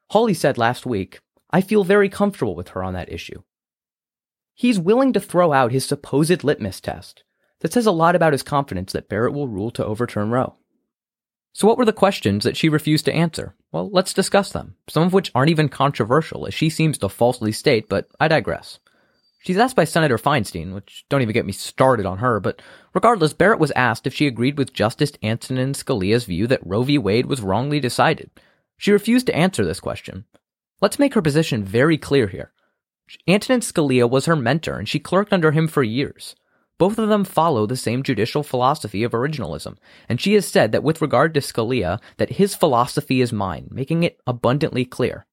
Hawley 0.10 0.34
said 0.34 0.58
last 0.58 0.86
week, 0.86 1.20
I 1.52 1.62
feel 1.62 1.84
very 1.84 2.10
comfortable 2.10 2.56
with 2.56 2.70
her 2.70 2.84
on 2.84 2.94
that 2.94 3.12
issue. 3.12 3.44
He's 4.56 4.80
willing 4.80 5.12
to 5.14 5.20
throw 5.20 5.52
out 5.52 5.74
his 5.74 5.86
supposed 5.86 6.44
litmus 6.44 6.80
test 6.80 7.24
that 7.60 7.74
says 7.74 7.86
a 7.86 7.92
lot 7.92 8.16
about 8.16 8.34
his 8.34 8.42
confidence 8.42 8.94
that 8.94 9.10
Barrett 9.10 9.34
will 9.34 9.50
rule 9.50 9.70
to 9.72 9.86
overturn 9.86 10.32
Roe. 10.32 10.56
So, 11.52 11.68
what 11.68 11.78
were 11.78 11.86
the 11.86 11.94
questions 11.94 12.44
that 12.44 12.58
she 12.58 12.70
refused 12.70 13.06
to 13.06 13.14
answer? 13.14 13.56
Well, 13.72 13.90
let's 13.92 14.14
discuss 14.14 14.52
them, 14.52 14.76
some 14.90 15.04
of 15.04 15.14
which 15.14 15.32
aren't 15.36 15.52
even 15.52 15.70
controversial, 15.70 16.48
as 16.48 16.54
she 16.54 16.70
seems 16.70 16.98
to 16.98 17.10
falsely 17.10 17.52
state, 17.52 17.88
but 17.90 18.08
I 18.20 18.28
digress. 18.28 18.80
She's 19.40 19.58
asked 19.58 19.76
by 19.76 19.84
Senator 19.84 20.18
Feinstein, 20.18 20.74
which 20.74 21.06
don't 21.10 21.22
even 21.22 21.34
get 21.34 21.46
me 21.46 21.52
started 21.52 22.06
on 22.06 22.18
her, 22.18 22.40
but 22.40 22.62
regardless, 22.94 23.34
Barrett 23.34 23.60
was 23.60 23.72
asked 23.72 24.08
if 24.08 24.14
she 24.14 24.26
agreed 24.26 24.58
with 24.58 24.74
Justice 24.74 25.12
Antonin 25.22 25.74
Scalia's 25.74 26.26
view 26.26 26.48
that 26.48 26.66
Roe 26.66 26.84
v. 26.84 26.98
Wade 26.98 27.28
was 27.28 27.42
wrongly 27.42 27.80
decided. 27.80 28.32
She 28.78 28.92
refused 28.92 29.28
to 29.28 29.36
answer 29.36 29.64
this 29.64 29.80
question. 29.80 30.26
Let's 30.82 30.98
make 30.98 31.14
her 31.14 31.22
position 31.22 31.64
very 31.64 31.98
clear 31.98 32.28
here. 32.28 32.54
Antonin 33.28 33.62
Scalia 33.62 34.10
was 34.10 34.26
her 34.26 34.36
mentor, 34.36 34.78
and 34.80 34.90
she 34.90 35.00
clerked 35.00 35.34
under 35.34 35.52
him 35.52 35.68
for 35.68 35.84
years. 35.84 36.36
Both 36.78 36.98
of 36.98 37.08
them 37.08 37.24
follow 37.24 37.66
the 37.66 37.78
same 37.78 38.04
judicial 38.04 38.44
philosophy 38.44 39.04
of 39.04 39.14
originalism, 39.14 39.78
and 40.10 40.20
she 40.20 40.34
has 40.34 40.46
said 40.46 40.72
that 40.72 40.84
with 40.84 41.02
regard 41.02 41.34
to 41.34 41.40
Scalia, 41.40 42.02
that 42.18 42.34
his 42.34 42.56
philosophy 42.56 43.22
is 43.22 43.32
mine, 43.32 43.70
making 43.72 44.04
it 44.04 44.20
abundantly 44.28 44.84
clear. 44.84 45.26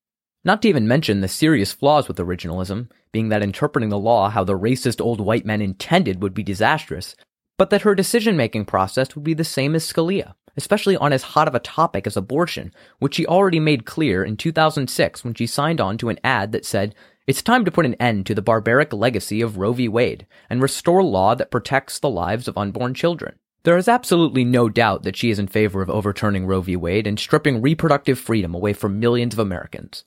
Not 0.45 0.63
to 0.63 0.69
even 0.69 0.89
mention 0.89 1.21
the 1.21 1.29
serious 1.29 1.73
flaws 1.73 2.09
with 2.09 2.19
originalism, 2.19 2.91
being 3.13 3.29
that 3.29 3.43
interpreting 3.43 3.89
the 3.89 3.99
law 3.99 4.29
how 4.29 4.45
the 4.45 4.59
racist 4.59 5.01
old 5.01 5.21
white 5.21 5.47
men 5.47 5.63
intended 5.63 6.23
would 6.23 6.35
be 6.35 6.43
disastrous, 6.43 7.17
but 7.59 7.71
that 7.71 7.83
her 7.83 7.95
decision 7.95 8.37
making 8.37 8.65
process 8.65 9.15
would 9.15 9.25
be 9.25 9.35
the 9.35 9.45
same 9.45 9.75
as 9.75 9.85
Scalia, 9.91 10.35
especially 10.57 10.97
on 10.97 11.13
as 11.13 11.23
hot 11.23 11.49
of 11.49 11.55
a 11.55 11.61
topic 11.61 12.07
as 12.07 12.17
abortion, 12.17 12.73
which 12.99 13.15
she 13.15 13.27
already 13.27 13.61
made 13.61 13.87
clear 13.87 14.25
in 14.25 14.37
2006 14.37 15.25
when 15.25 15.35
she 15.35 15.47
signed 15.47 15.81
on 15.81 15.97
to 15.99 16.09
an 16.09 16.19
ad 16.25 16.53
that 16.53 16.67
said, 16.67 16.95
It's 17.25 17.41
time 17.41 17.65
to 17.65 17.71
put 17.71 17.87
an 17.87 17.95
end 18.01 18.27
to 18.27 18.35
the 18.35 18.43
barbaric 18.43 18.93
legacy 18.93 19.43
of 19.43 19.57
Roe 19.57 19.73
v. 19.73 19.87
Wade 19.89 20.27
and 20.51 20.61
restore 20.61 21.05
law 21.05 21.37
that 21.37 21.53
protects 21.53 22.01
the 22.01 22.11
lives 22.11 22.49
of 22.49 22.59
unborn 22.59 22.95
children. 22.95 23.37
There 23.63 23.77
is 23.77 23.87
absolutely 23.87 24.45
no 24.45 24.69
doubt 24.69 25.05
that 25.05 25.17
she 25.17 25.31
is 25.31 25.39
in 25.39 25.47
favor 25.47 25.83
of 25.83 25.89
overturning 25.89 26.47
Roe 26.47 26.63
v. 26.63 26.75
Wade 26.75 27.07
and 27.07 27.21
stripping 27.21 27.63
reproductive 27.63 28.19
freedom 28.19 28.57
away 28.57 28.73
from 28.73 28.99
millions 28.99 29.35
of 29.35 29.39
Americans. 29.39 30.03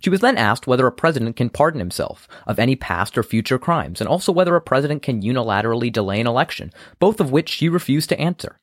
She 0.00 0.10
was 0.10 0.18
then 0.18 0.36
asked 0.36 0.66
whether 0.66 0.88
a 0.88 0.92
president 0.92 1.36
can 1.36 1.50
pardon 1.50 1.78
himself 1.78 2.26
of 2.48 2.58
any 2.58 2.74
past 2.74 3.16
or 3.16 3.22
future 3.22 3.60
crimes, 3.60 4.00
and 4.00 4.08
also 4.08 4.32
whether 4.32 4.56
a 4.56 4.60
president 4.60 5.02
can 5.02 5.22
unilaterally 5.22 5.92
delay 5.92 6.20
an 6.20 6.26
election, 6.26 6.72
both 6.98 7.20
of 7.20 7.30
which 7.30 7.48
she 7.48 7.68
refused 7.68 8.08
to 8.08 8.20
answer. 8.20 8.58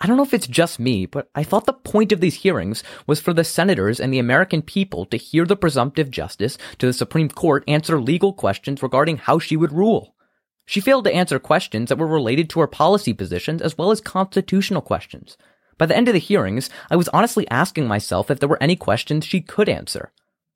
I 0.00 0.06
don't 0.06 0.16
know 0.16 0.22
if 0.22 0.34
it's 0.34 0.46
just 0.46 0.78
me, 0.78 1.06
but 1.06 1.30
I 1.34 1.42
thought 1.42 1.64
the 1.64 1.72
point 1.72 2.12
of 2.12 2.20
these 2.20 2.34
hearings 2.34 2.82
was 3.06 3.20
for 3.20 3.32
the 3.32 3.44
senators 3.44 3.98
and 3.98 4.12
the 4.12 4.18
American 4.18 4.60
people 4.60 5.06
to 5.06 5.16
hear 5.16 5.46
the 5.46 5.56
presumptive 5.56 6.10
justice 6.10 6.58
to 6.78 6.86
the 6.86 6.92
Supreme 6.92 7.30
Court 7.30 7.64
answer 7.66 8.00
legal 8.00 8.32
questions 8.32 8.82
regarding 8.82 9.16
how 9.16 9.38
she 9.38 9.56
would 9.56 9.72
rule. 9.72 10.14
She 10.66 10.80
failed 10.80 11.04
to 11.04 11.14
answer 11.14 11.38
questions 11.38 11.88
that 11.88 11.98
were 11.98 12.06
related 12.06 12.50
to 12.50 12.60
her 12.60 12.66
policy 12.66 13.14
positions 13.14 13.62
as 13.62 13.78
well 13.78 13.90
as 13.90 14.00
constitutional 14.00 14.82
questions. 14.82 15.38
By 15.78 15.86
the 15.86 15.96
end 15.96 16.08
of 16.08 16.14
the 16.14 16.20
hearings, 16.20 16.68
I 16.90 16.96
was 16.96 17.08
honestly 17.08 17.48
asking 17.50 17.86
myself 17.86 18.30
if 18.30 18.40
there 18.40 18.48
were 18.48 18.62
any 18.62 18.76
questions 18.76 19.24
she 19.24 19.40
could 19.40 19.68
answer. 19.68 20.12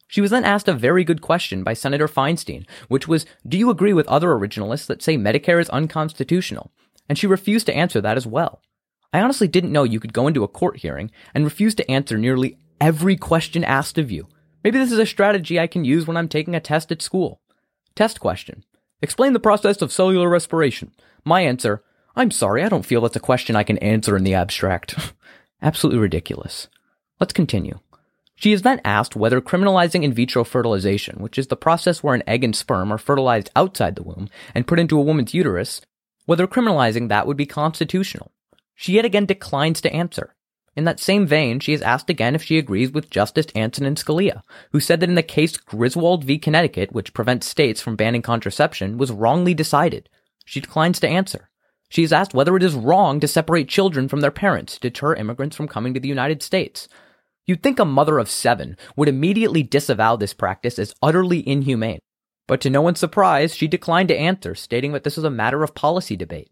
She 0.09 0.21
was 0.21 0.33
then 0.33 0.45
asked 0.45 0.67
a 0.67 0.75
very 0.75 1.05
good 1.05 1.23
question 1.23 1.63
by 1.63 1.75
Senator 1.75 2.09
Feinstein, 2.09 2.67
which 2.89 3.07
was, 3.07 3.27
Do 3.47 3.57
you 3.57 3.71
agree 3.71 3.93
with 3.93 4.09
other 4.09 4.31
originalists 4.31 4.87
that 4.87 5.03
say 5.03 5.17
Medicare 5.17 5.61
is 5.61 5.71
unconstitutional? 5.71 6.73
And 7.09 7.17
she 7.17 7.29
refused 7.29 7.67
to 7.67 7.77
answer 7.77 8.01
that 8.01 8.17
as 8.17 8.27
well. 8.27 8.61
I 9.13 9.21
honestly 9.21 9.49
didn't 9.49 9.73
know 9.73 9.83
you 9.83 10.01
could 10.01 10.13
go 10.13 10.29
into 10.29 10.45
a 10.45 10.49
court 10.49 10.79
hearing 10.79 11.11
and 11.35 11.45
refuse 11.45 11.75
to 11.77 11.91
answer 11.91 12.17
nearly 12.17 12.59
every 12.81 13.17
question 13.17 13.65
asked 13.65 13.99
of 13.99 14.11
you. 14.11 14.29
Maybe 14.63 14.79
this 14.79 14.93
is 14.93 14.99
a 14.99 15.07
strategy 15.07 15.59
I 15.59 15.67
can 15.67 15.85
use 15.85 16.07
when 16.07 16.17
I'm 16.17 16.29
taking 16.29 16.55
a 16.55 16.61
test 16.61 16.93
at 16.93 17.03
school. 17.03 17.41
Test 17.95 18.21
question. 18.21 18.65
Explain 19.03 19.33
the 19.33 19.41
process 19.41 19.83
of 19.83 19.93
cellular 19.93 20.29
respiration. 20.29 20.93
My 21.25 21.41
answer, 21.41 21.83
I'm 22.15 22.31
sorry, 22.31 22.63
I 22.63 22.69
don't 22.69 22.87
feel 22.87 23.01
that's 23.01 23.17
a 23.17 23.21
question 23.21 23.57
I 23.57 23.63
can 23.63 23.79
answer 23.79 24.17
in 24.17 24.25
the 24.25 24.35
abstract. 24.35 25.13
Absolutely 25.63 26.01
ridiculous. 26.01 26.69
Let's 27.19 27.33
continue. 27.33 27.81
She 28.35 28.53
is 28.53 28.63
then 28.63 28.81
asked 28.85 29.17
whether 29.17 29.41
criminalizing 29.41 30.03
in 30.03 30.15
vitro 30.15 30.45
fertilization, 30.45 31.21
which 31.21 31.39
is 31.39 31.49
the 31.49 31.57
process 31.57 32.03
where 32.03 32.15
an 32.15 32.23
egg 32.27 32.43
and 32.43 32.57
sperm 32.57 32.93
are 32.93 32.99
fertilized 32.99 33.51
outside 33.55 33.97
the 33.97 34.03
womb 34.03 34.29
and 34.55 34.67
put 34.67 34.79
into 34.79 34.99
a 34.99 35.03
woman's 35.03 35.35
uterus, 35.35 35.83
whether 36.25 36.47
criminalizing 36.47 37.09
that 37.09 37.27
would 37.27 37.37
be 37.37 37.45
constitutional. 37.45 38.33
She 38.81 38.95
yet 38.95 39.05
again 39.05 39.27
declines 39.27 39.83
to 39.83 39.93
answer. 39.93 40.35
In 40.75 40.85
that 40.85 40.99
same 40.99 41.27
vein, 41.27 41.61
she 41.61 41.75
is 41.75 41.83
asked 41.83 42.09
again 42.09 42.35
if 42.35 42.43
she 42.43 42.57
agrees 42.57 42.91
with 42.91 43.11
Justice 43.11 43.45
Antonin 43.55 43.95
Scalia, 43.95 44.43
who 44.73 44.81
said 44.81 45.01
that 45.01 45.11
in 45.11 45.17
the 45.17 45.23
case 45.23 45.59
Griswold 45.59 46.25
v. 46.25 46.39
Connecticut, 46.39 46.91
which 46.91 47.13
prevents 47.13 47.47
states 47.47 47.83
from 47.83 47.95
banning 47.95 48.23
contraception, 48.23 48.97
was 48.97 49.13
wrongly 49.13 49.53
decided. 49.53 50.09
She 50.47 50.63
declines 50.63 50.99
to 51.01 51.09
answer. 51.09 51.51
She 51.91 52.03
is 52.03 52.11
asked 52.11 52.33
whether 52.33 52.57
it 52.57 52.63
is 52.63 52.73
wrong 52.73 53.21
to 53.21 53.29
separate 53.29 53.69
children 53.69 54.09
from 54.09 54.21
their 54.21 54.31
parents 54.31 54.77
to 54.77 54.81
deter 54.81 55.15
immigrants 55.15 55.57
from 55.57 55.69
coming 55.69 55.93
to 55.93 56.01
the 56.01 56.09
United 56.09 56.43
States. 56.43 56.89
You'd 57.45 57.63
think 57.63 57.79
a 57.79 57.85
mother 57.85 58.19
of 58.19 58.31
seven 58.31 58.79
would 58.97 59.11
immediately 59.11 59.63
disavow 59.63 60.17
this 60.17 60.33
practice 60.33 60.79
as 60.79 60.95
utterly 61.03 61.47
inhumane. 61.47 62.01
But 62.49 62.63
to 62.63 62.71
no 62.71 62.81
one's 62.81 62.99
surprise, 62.99 63.55
she 63.55 63.69
declined 63.69 64.09
to 64.09 64.19
answer, 64.19 64.55
stating 64.55 64.93
that 64.93 65.05
this 65.05 65.17
was 65.17 65.25
a 65.25 65.31
matter 65.31 65.63
of 65.63 65.75
policy 65.75 66.17
debate. 66.17 66.51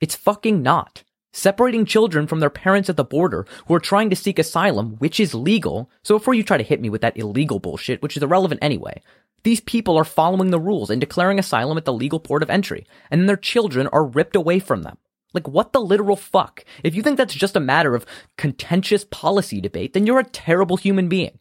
It's 0.00 0.14
fucking 0.14 0.62
not. 0.62 1.02
Separating 1.36 1.84
children 1.84 2.28
from 2.28 2.38
their 2.38 2.48
parents 2.48 2.88
at 2.88 2.96
the 2.96 3.02
border 3.02 3.44
who 3.66 3.74
are 3.74 3.80
trying 3.80 4.08
to 4.08 4.14
seek 4.14 4.38
asylum, 4.38 4.94
which 4.98 5.18
is 5.18 5.34
legal, 5.34 5.90
so 6.04 6.16
before 6.16 6.32
you 6.32 6.44
try 6.44 6.56
to 6.56 6.62
hit 6.62 6.80
me 6.80 6.88
with 6.88 7.00
that 7.00 7.16
illegal 7.16 7.58
bullshit, 7.58 8.00
which 8.02 8.16
is 8.16 8.22
irrelevant 8.22 8.62
anyway, 8.62 9.02
these 9.42 9.60
people 9.60 9.96
are 9.96 10.04
following 10.04 10.52
the 10.52 10.60
rules 10.60 10.90
and 10.90 11.00
declaring 11.00 11.40
asylum 11.40 11.76
at 11.76 11.86
the 11.86 11.92
legal 11.92 12.20
port 12.20 12.44
of 12.44 12.50
entry, 12.50 12.86
and 13.10 13.20
then 13.20 13.26
their 13.26 13.36
children 13.36 13.88
are 13.88 14.06
ripped 14.06 14.36
away 14.36 14.60
from 14.60 14.82
them. 14.82 14.96
Like, 15.32 15.48
what 15.48 15.72
the 15.72 15.80
literal 15.80 16.14
fuck? 16.14 16.64
If 16.84 16.94
you 16.94 17.02
think 17.02 17.16
that's 17.16 17.34
just 17.34 17.56
a 17.56 17.60
matter 17.60 17.96
of 17.96 18.06
contentious 18.38 19.04
policy 19.04 19.60
debate, 19.60 19.92
then 19.92 20.06
you're 20.06 20.20
a 20.20 20.24
terrible 20.24 20.76
human 20.76 21.08
being. 21.08 21.40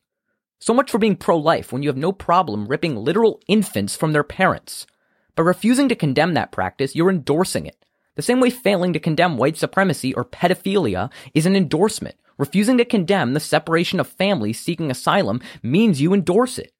So 0.59 0.73
much 0.73 0.89
for 0.89 0.97
being 0.97 1.17
pro 1.17 1.37
life 1.37 1.71
when 1.71 1.83
you 1.83 1.89
have 1.89 1.97
no 1.97 2.11
problem 2.11 2.65
ripping 2.65 2.95
literal 2.95 3.41
infants 3.47 3.95
from 3.95 4.11
their 4.11 4.23
parents. 4.23 4.87
By 5.35 5.43
refusing 5.43 5.87
to 5.89 5.95
condemn 5.95 6.33
that 6.33 6.51
practice, 6.51 6.95
you're 6.95 7.11
endorsing 7.11 7.67
it. 7.67 7.82
The 8.15 8.21
same 8.21 8.39
way 8.39 8.49
failing 8.49 8.93
to 8.93 8.99
condemn 8.99 9.37
white 9.37 9.57
supremacy 9.57 10.13
or 10.13 10.25
pedophilia 10.25 11.11
is 11.33 11.45
an 11.45 11.55
endorsement. 11.55 12.15
Refusing 12.37 12.77
to 12.77 12.85
condemn 12.85 13.33
the 13.33 13.39
separation 13.39 13.99
of 13.99 14.07
families 14.07 14.59
seeking 14.59 14.89
asylum 14.89 15.41
means 15.61 16.01
you 16.01 16.13
endorse 16.13 16.57
it. 16.57 16.73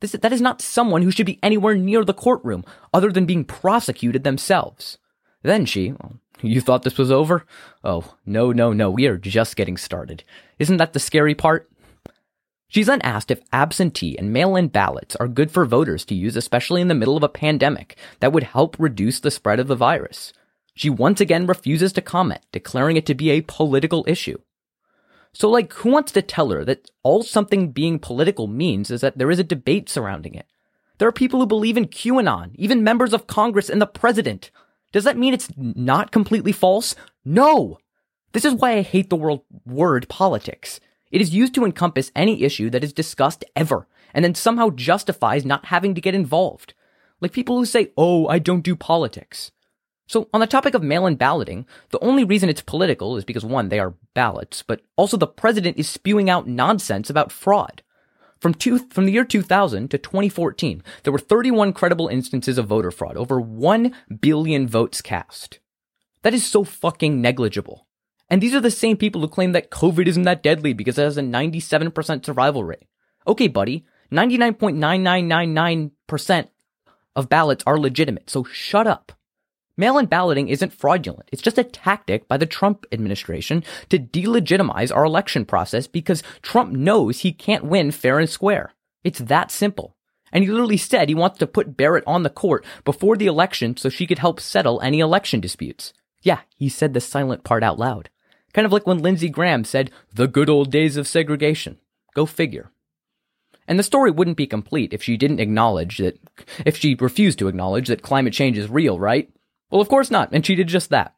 This, 0.00 0.12
that 0.12 0.32
is 0.32 0.40
not 0.40 0.60
someone 0.60 1.02
who 1.02 1.10
should 1.10 1.26
be 1.26 1.38
anywhere 1.42 1.74
near 1.74 2.04
the 2.04 2.14
courtroom 2.14 2.64
other 2.92 3.10
than 3.10 3.26
being 3.26 3.44
prosecuted 3.44 4.24
themselves. 4.24 4.98
Then 5.42 5.64
she, 5.64 5.92
well, 5.92 6.16
you 6.42 6.60
thought 6.60 6.82
this 6.82 6.98
was 6.98 7.10
over? 7.10 7.46
Oh, 7.82 8.14
no, 8.26 8.52
no, 8.52 8.72
no, 8.72 8.90
we 8.90 9.06
are 9.06 9.16
just 9.16 9.56
getting 9.56 9.76
started. 9.76 10.24
Isn't 10.58 10.76
that 10.78 10.92
the 10.92 10.98
scary 10.98 11.34
part? 11.34 11.70
She's 12.68 12.86
then 12.86 13.00
asked 13.02 13.30
if 13.30 13.40
absentee 13.52 14.18
and 14.18 14.32
mail 14.32 14.56
in 14.56 14.68
ballots 14.68 15.16
are 15.16 15.28
good 15.28 15.50
for 15.50 15.64
voters 15.64 16.04
to 16.06 16.14
use, 16.14 16.36
especially 16.36 16.80
in 16.80 16.88
the 16.88 16.94
middle 16.94 17.16
of 17.16 17.22
a 17.22 17.28
pandemic 17.28 17.96
that 18.20 18.32
would 18.32 18.42
help 18.42 18.76
reduce 18.78 19.20
the 19.20 19.30
spread 19.30 19.60
of 19.60 19.68
the 19.68 19.76
virus. 19.76 20.32
She 20.76 20.90
once 20.90 21.22
again 21.22 21.46
refuses 21.46 21.94
to 21.94 22.02
comment, 22.02 22.42
declaring 22.52 22.98
it 22.98 23.06
to 23.06 23.14
be 23.14 23.30
a 23.30 23.40
political 23.40 24.04
issue. 24.06 24.36
So, 25.32 25.48
like, 25.48 25.72
who 25.72 25.90
wants 25.90 26.12
to 26.12 26.20
tell 26.20 26.50
her 26.50 26.66
that 26.66 26.90
all 27.02 27.22
something 27.22 27.72
being 27.72 27.98
political 27.98 28.46
means 28.46 28.90
is 28.90 29.00
that 29.00 29.16
there 29.16 29.30
is 29.30 29.38
a 29.38 29.44
debate 29.44 29.88
surrounding 29.88 30.34
it? 30.34 30.46
There 30.98 31.08
are 31.08 31.12
people 31.12 31.40
who 31.40 31.46
believe 31.46 31.78
in 31.78 31.86
QAnon, 31.86 32.50
even 32.56 32.84
members 32.84 33.14
of 33.14 33.26
Congress 33.26 33.70
and 33.70 33.80
the 33.80 33.86
president. 33.86 34.50
Does 34.92 35.04
that 35.04 35.16
mean 35.16 35.32
it's 35.32 35.48
not 35.56 36.12
completely 36.12 36.52
false? 36.52 36.94
No! 37.24 37.78
This 38.32 38.44
is 38.44 38.54
why 38.54 38.72
I 38.72 38.82
hate 38.82 39.08
the 39.08 39.16
word, 39.16 39.40
word 39.64 40.10
politics. 40.10 40.78
It 41.10 41.22
is 41.22 41.34
used 41.34 41.54
to 41.54 41.64
encompass 41.64 42.12
any 42.14 42.42
issue 42.42 42.68
that 42.68 42.84
is 42.84 42.92
discussed 42.92 43.46
ever, 43.54 43.88
and 44.12 44.22
then 44.22 44.34
somehow 44.34 44.68
justifies 44.68 45.46
not 45.46 45.66
having 45.66 45.94
to 45.94 46.02
get 46.02 46.14
involved. 46.14 46.74
Like 47.22 47.32
people 47.32 47.56
who 47.56 47.64
say, 47.64 47.92
oh, 47.96 48.26
I 48.26 48.38
don't 48.38 48.60
do 48.60 48.76
politics. 48.76 49.52
So 50.06 50.28
on 50.32 50.40
the 50.40 50.46
topic 50.46 50.74
of 50.74 50.82
mail-in 50.82 51.16
balloting, 51.16 51.66
the 51.90 51.98
only 51.98 52.22
reason 52.22 52.48
it's 52.48 52.62
political 52.62 53.16
is 53.16 53.24
because 53.24 53.44
one, 53.44 53.68
they 53.68 53.80
are 53.80 53.94
ballots, 54.14 54.62
but 54.62 54.82
also 54.94 55.16
the 55.16 55.26
president 55.26 55.78
is 55.78 55.88
spewing 55.88 56.30
out 56.30 56.46
nonsense 56.46 57.10
about 57.10 57.32
fraud. 57.32 57.82
From, 58.38 58.54
two, 58.54 58.78
from 58.90 59.06
the 59.06 59.12
year 59.12 59.24
2000 59.24 59.90
to 59.90 59.98
2014, 59.98 60.82
there 61.02 61.12
were 61.12 61.18
31 61.18 61.72
credible 61.72 62.06
instances 62.08 62.58
of 62.58 62.66
voter 62.66 62.92
fraud, 62.92 63.16
over 63.16 63.40
1 63.40 63.92
billion 64.20 64.68
votes 64.68 65.00
cast. 65.00 65.58
That 66.22 66.34
is 66.34 66.46
so 66.46 66.62
fucking 66.62 67.20
negligible. 67.20 67.86
And 68.28 68.42
these 68.42 68.54
are 68.54 68.60
the 68.60 68.70
same 68.70 68.96
people 68.96 69.20
who 69.20 69.28
claim 69.28 69.52
that 69.52 69.70
COVID 69.70 70.06
isn't 70.06 70.24
that 70.24 70.42
deadly 70.42 70.72
because 70.72 70.98
it 70.98 71.02
has 71.02 71.16
a 71.16 71.22
97% 71.22 72.24
survival 72.24 72.64
rate. 72.64 72.86
Okay, 73.26 73.48
buddy, 73.48 73.84
99.9999% 74.12 76.48
of 77.16 77.28
ballots 77.28 77.64
are 77.66 77.78
legitimate, 77.78 78.30
so 78.30 78.44
shut 78.44 78.86
up. 78.86 79.10
Mail 79.76 79.98
in 79.98 80.06
balloting 80.06 80.48
isn't 80.48 80.72
fraudulent. 80.72 81.28
It's 81.30 81.42
just 81.42 81.58
a 81.58 81.64
tactic 81.64 82.26
by 82.28 82.38
the 82.38 82.46
Trump 82.46 82.86
administration 82.92 83.62
to 83.90 83.98
delegitimize 83.98 84.94
our 84.94 85.04
election 85.04 85.44
process 85.44 85.86
because 85.86 86.22
Trump 86.40 86.72
knows 86.72 87.20
he 87.20 87.32
can't 87.32 87.64
win 87.64 87.90
fair 87.90 88.18
and 88.18 88.28
square. 88.28 88.72
It's 89.04 89.18
that 89.18 89.50
simple. 89.50 89.94
And 90.32 90.42
he 90.42 90.50
literally 90.50 90.78
said 90.78 91.08
he 91.08 91.14
wants 91.14 91.38
to 91.38 91.46
put 91.46 91.76
Barrett 91.76 92.04
on 92.06 92.22
the 92.22 92.30
court 92.30 92.64
before 92.84 93.16
the 93.16 93.26
election 93.26 93.76
so 93.76 93.88
she 93.88 94.06
could 94.06 94.18
help 94.18 94.40
settle 94.40 94.80
any 94.80 95.00
election 95.00 95.40
disputes. 95.40 95.92
Yeah, 96.22 96.40
he 96.56 96.68
said 96.68 96.94
the 96.94 97.00
silent 97.00 97.44
part 97.44 97.62
out 97.62 97.78
loud. 97.78 98.08
Kind 98.52 98.66
of 98.66 98.72
like 98.72 98.86
when 98.86 98.98
Lindsey 98.98 99.28
Graham 99.28 99.64
said, 99.64 99.90
the 100.12 100.26
good 100.26 100.48
old 100.48 100.70
days 100.70 100.96
of 100.96 101.06
segregation. 101.06 101.78
Go 102.14 102.24
figure. 102.24 102.70
And 103.68 103.78
the 103.78 103.82
story 103.82 104.10
wouldn't 104.10 104.36
be 104.36 104.46
complete 104.46 104.92
if 104.92 105.02
she 105.02 105.16
didn't 105.16 105.40
acknowledge 105.40 105.98
that, 105.98 106.18
if 106.64 106.76
she 106.76 106.94
refused 106.94 107.38
to 107.40 107.48
acknowledge 107.48 107.88
that 107.88 108.02
climate 108.02 108.32
change 108.32 108.56
is 108.56 108.70
real, 108.70 108.98
right? 108.98 109.28
Well, 109.70 109.80
of 109.80 109.88
course 109.88 110.10
not, 110.10 110.30
and 110.32 110.44
she 110.44 110.54
did 110.54 110.68
just 110.68 110.90
that. 110.90 111.14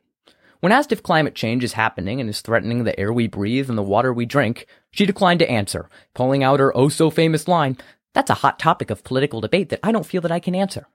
When 0.61 0.73
asked 0.73 0.91
if 0.91 1.03
climate 1.03 1.37
change 1.37 1.63
is 1.63 1.75
happening 1.75 2.21
and 2.21 2.29
is 2.29 2.41
threatening 2.41 2.83
the 2.83 2.99
air 2.99 3.13
we 3.13 3.29
breathe 3.29 3.69
and 3.69 3.79
the 3.79 3.83
water 3.83 4.13
we 4.13 4.27
drink, 4.27 4.67
she 4.91 5.07
declined 5.07 5.39
to 5.41 5.51
answer, 5.51 5.89
pulling 6.15 6.43
out 6.43 6.59
her 6.59 6.77
oh 6.77 6.89
so 6.89 7.11
famous 7.11 7.47
line, 7.47 7.77
That's 8.15 8.31
a 8.31 8.35
hot 8.35 8.59
topic 8.59 8.91
of 8.91 9.05
political 9.05 9.41
debate 9.41 9.69
that 9.69 9.81
I 9.83 9.93
don't 9.93 10.07
feel 10.07 10.23
that 10.23 10.33
I 10.33 10.41
can 10.41 10.55
answer. 10.55 10.89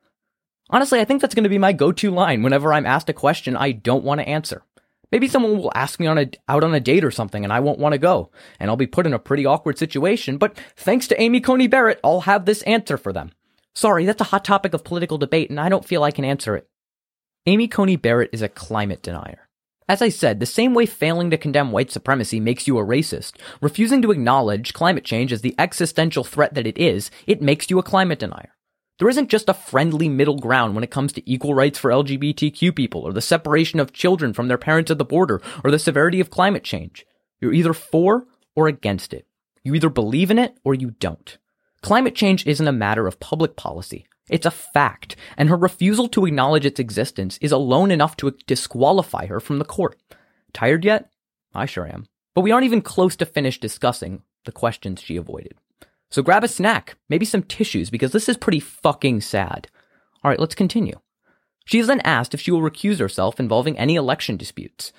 Honestly, 0.70 1.00
I 1.00 1.06
think 1.06 1.22
that's 1.22 1.36
going 1.36 1.44
to 1.44 1.50
be 1.50 1.58
my 1.58 1.72
go-to 1.72 2.10
line 2.10 2.42
whenever 2.42 2.74
I'm 2.74 2.86
asked 2.86 3.10
a 3.10 3.14
question 3.14 3.56
I 3.56 3.72
don't 3.72 4.04
want 4.04 4.20
to 4.20 4.28
answer. 4.28 4.64
Maybe 5.12 5.28
someone 5.28 5.58
will 5.58 5.72
ask 5.76 6.00
me 6.00 6.08
on 6.08 6.18
a, 6.18 6.30
out 6.50 6.64
on 6.64 6.74
a 6.74 6.80
date 6.80 7.04
or 7.04 7.12
something 7.12 7.44
and 7.44 7.54
I 7.54 7.60
won't 7.60 7.80
want 7.80 7.94
to 7.94 8.00
go, 8.00 8.32
and 8.60 8.70
I'll 8.70 8.76
be 8.76 8.88
put 8.88 9.06
in 9.06 9.14
a 9.14 9.20
pretty 9.20 9.46
awkward 9.46 9.78
situation, 9.78 10.38
but 10.38 10.60
thanks 10.76 11.08
to 11.08 11.22
Amy 11.22 11.40
Coney 11.40 11.68
Barrett, 11.68 12.00
I'll 12.04 12.22
have 12.22 12.46
this 12.46 12.64
answer 12.64 12.98
for 12.98 13.14
them. 13.14 13.32
Sorry, 13.76 14.06
that's 14.06 14.22
a 14.22 14.26
hot 14.26 14.44
topic 14.44 14.74
of 14.74 14.84
political 14.84 15.18
debate 15.18 15.50
and 15.50 15.60
I 15.60 15.70
don't 15.70 15.86
feel 15.86 16.04
I 16.04 16.12
can 16.12 16.26
answer 16.26 16.56
it. 16.56 16.68
Amy 17.46 17.68
Coney 17.68 17.98
Barrett 17.98 18.30
is 18.32 18.42
a 18.42 18.48
climate 18.48 19.04
denier. 19.04 19.50
As 19.90 20.02
I 20.02 20.08
said, 20.08 20.40
the 20.40 20.46
same 20.46 20.74
way 20.74 20.86
failing 20.86 21.30
to 21.30 21.38
condemn 21.38 21.74
white 21.74 21.92
supremacy 21.92 22.40
makes 22.40 22.68
you 22.68 22.78
a 22.78 22.86
racist, 22.86 23.34
refusing 23.60 24.02
to 24.02 24.12
acknowledge 24.12 24.72
climate 24.72 25.04
change 25.04 25.34
as 25.34 25.42
the 25.42 25.54
existential 25.60 26.24
threat 26.24 26.54
that 26.54 26.66
it 26.66 26.78
is, 26.78 27.12
it 27.28 27.42
makes 27.42 27.70
you 27.70 27.80
a 27.80 27.84
climate 27.84 28.20
denier. 28.20 28.56
There 28.98 29.10
isn't 29.10 29.28
just 29.28 29.50
a 29.50 29.54
friendly 29.54 30.08
middle 30.08 30.38
ground 30.38 30.74
when 30.74 30.86
it 30.86 30.92
comes 30.92 31.12
to 31.14 31.30
equal 31.30 31.54
rights 31.54 31.78
for 31.78 31.92
LGBTQ 31.92 32.74
people, 32.74 33.02
or 33.02 33.12
the 33.12 33.20
separation 33.20 33.82
of 33.82 33.92
children 33.92 34.32
from 34.32 34.48
their 34.48 34.58
parents 34.58 34.90
at 34.90 34.98
the 34.98 35.04
border, 35.04 35.42
or 35.66 35.72
the 35.72 35.80
severity 35.80 36.22
of 36.22 36.30
climate 36.30 36.64
change. 36.64 37.06
You're 37.42 37.54
either 37.54 37.74
for 37.74 38.26
or 38.56 38.70
against 38.70 39.14
it. 39.14 39.28
You 39.66 39.76
either 39.76 39.90
believe 39.90 40.32
in 40.32 40.40
it 40.40 40.58
or 40.64 40.76
you 40.76 40.92
don't. 40.92 41.38
Climate 41.82 42.16
change 42.16 42.48
isn't 42.48 42.68
a 42.70 42.72
matter 42.72 43.06
of 43.06 43.20
public 43.20 43.58
policy. 43.58 44.06
It's 44.30 44.46
a 44.46 44.52
fact, 44.52 45.16
and 45.38 45.50
her 45.50 45.58
refusal 45.58 46.08
to 46.10 46.26
acknowledge 46.26 46.66
its 46.66 46.80
existence 46.80 47.38
is 47.42 47.52
alone 47.52 47.92
enough 47.92 48.16
to 48.18 48.36
disqualify 48.48 49.26
her 49.26 49.40
from 49.40 49.60
the 49.60 49.66
court. 49.66 50.00
Tired 50.54 50.86
yet? 50.86 51.10
I 51.54 51.66
sure 51.66 51.88
am. 51.88 52.08
But 52.34 52.42
we 52.42 52.52
aren't 52.52 52.66
even 52.66 52.82
close 52.82 53.16
to 53.18 53.26
finish 53.26 53.60
discussing 53.60 54.24
the 54.46 54.52
questions 54.52 55.02
she 55.02 55.18
avoided. 55.18 55.56
So 56.10 56.22
grab 56.22 56.44
a 56.44 56.48
snack, 56.48 56.96
maybe 57.10 57.26
some 57.26 57.44
tissues, 57.44 57.90
because 57.90 58.12
this 58.12 58.30
is 58.30 58.38
pretty 58.38 58.60
fucking 58.60 59.22
sad. 59.22 59.68
Alright, 60.24 60.40
let's 60.40 60.56
continue. 60.56 61.00
She 61.66 61.80
is 61.80 61.88
then 61.88 62.02
asked 62.02 62.34
if 62.34 62.42
she 62.42 62.52
will 62.52 62.62
recuse 62.62 63.00
herself 63.00 63.40
involving 63.40 63.78
any 63.78 63.96
election 63.96 64.38
disputes. 64.38 64.94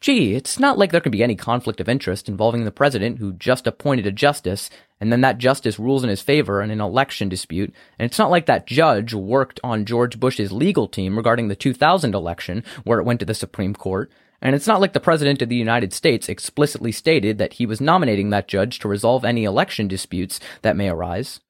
Gee, 0.00 0.34
it's 0.34 0.58
not 0.58 0.78
like 0.78 0.92
there 0.92 1.00
could 1.00 1.12
be 1.12 1.22
any 1.22 1.36
conflict 1.36 1.80
of 1.80 1.88
interest 1.88 2.28
involving 2.28 2.64
the 2.64 2.70
president 2.70 3.18
who 3.18 3.32
just 3.32 3.66
appointed 3.66 4.06
a 4.06 4.12
justice, 4.12 4.70
and 5.00 5.10
then 5.10 5.22
that 5.22 5.38
justice 5.38 5.78
rules 5.78 6.04
in 6.04 6.10
his 6.10 6.20
favor 6.20 6.60
in 6.62 6.70
an 6.70 6.80
election 6.80 7.28
dispute, 7.28 7.72
and 7.98 8.06
it's 8.06 8.18
not 8.18 8.30
like 8.30 8.46
that 8.46 8.66
judge 8.66 9.14
worked 9.14 9.58
on 9.64 9.84
George 9.86 10.20
Bush's 10.20 10.52
legal 10.52 10.86
team 10.86 11.16
regarding 11.16 11.48
the 11.48 11.56
2000 11.56 12.14
election, 12.14 12.62
where 12.84 12.98
it 12.98 13.04
went 13.04 13.20
to 13.20 13.26
the 13.26 13.34
Supreme 13.34 13.74
Court, 13.74 14.10
and 14.42 14.54
it's 14.54 14.66
not 14.66 14.80
like 14.80 14.92
the 14.92 15.00
President 15.00 15.42
of 15.42 15.48
the 15.48 15.56
United 15.56 15.92
States 15.92 16.28
explicitly 16.28 16.92
stated 16.92 17.38
that 17.38 17.54
he 17.54 17.66
was 17.66 17.80
nominating 17.80 18.30
that 18.30 18.48
judge 18.48 18.78
to 18.78 18.88
resolve 18.88 19.24
any 19.24 19.44
election 19.44 19.88
disputes 19.88 20.40
that 20.62 20.76
may 20.76 20.88
arise. 20.88 21.40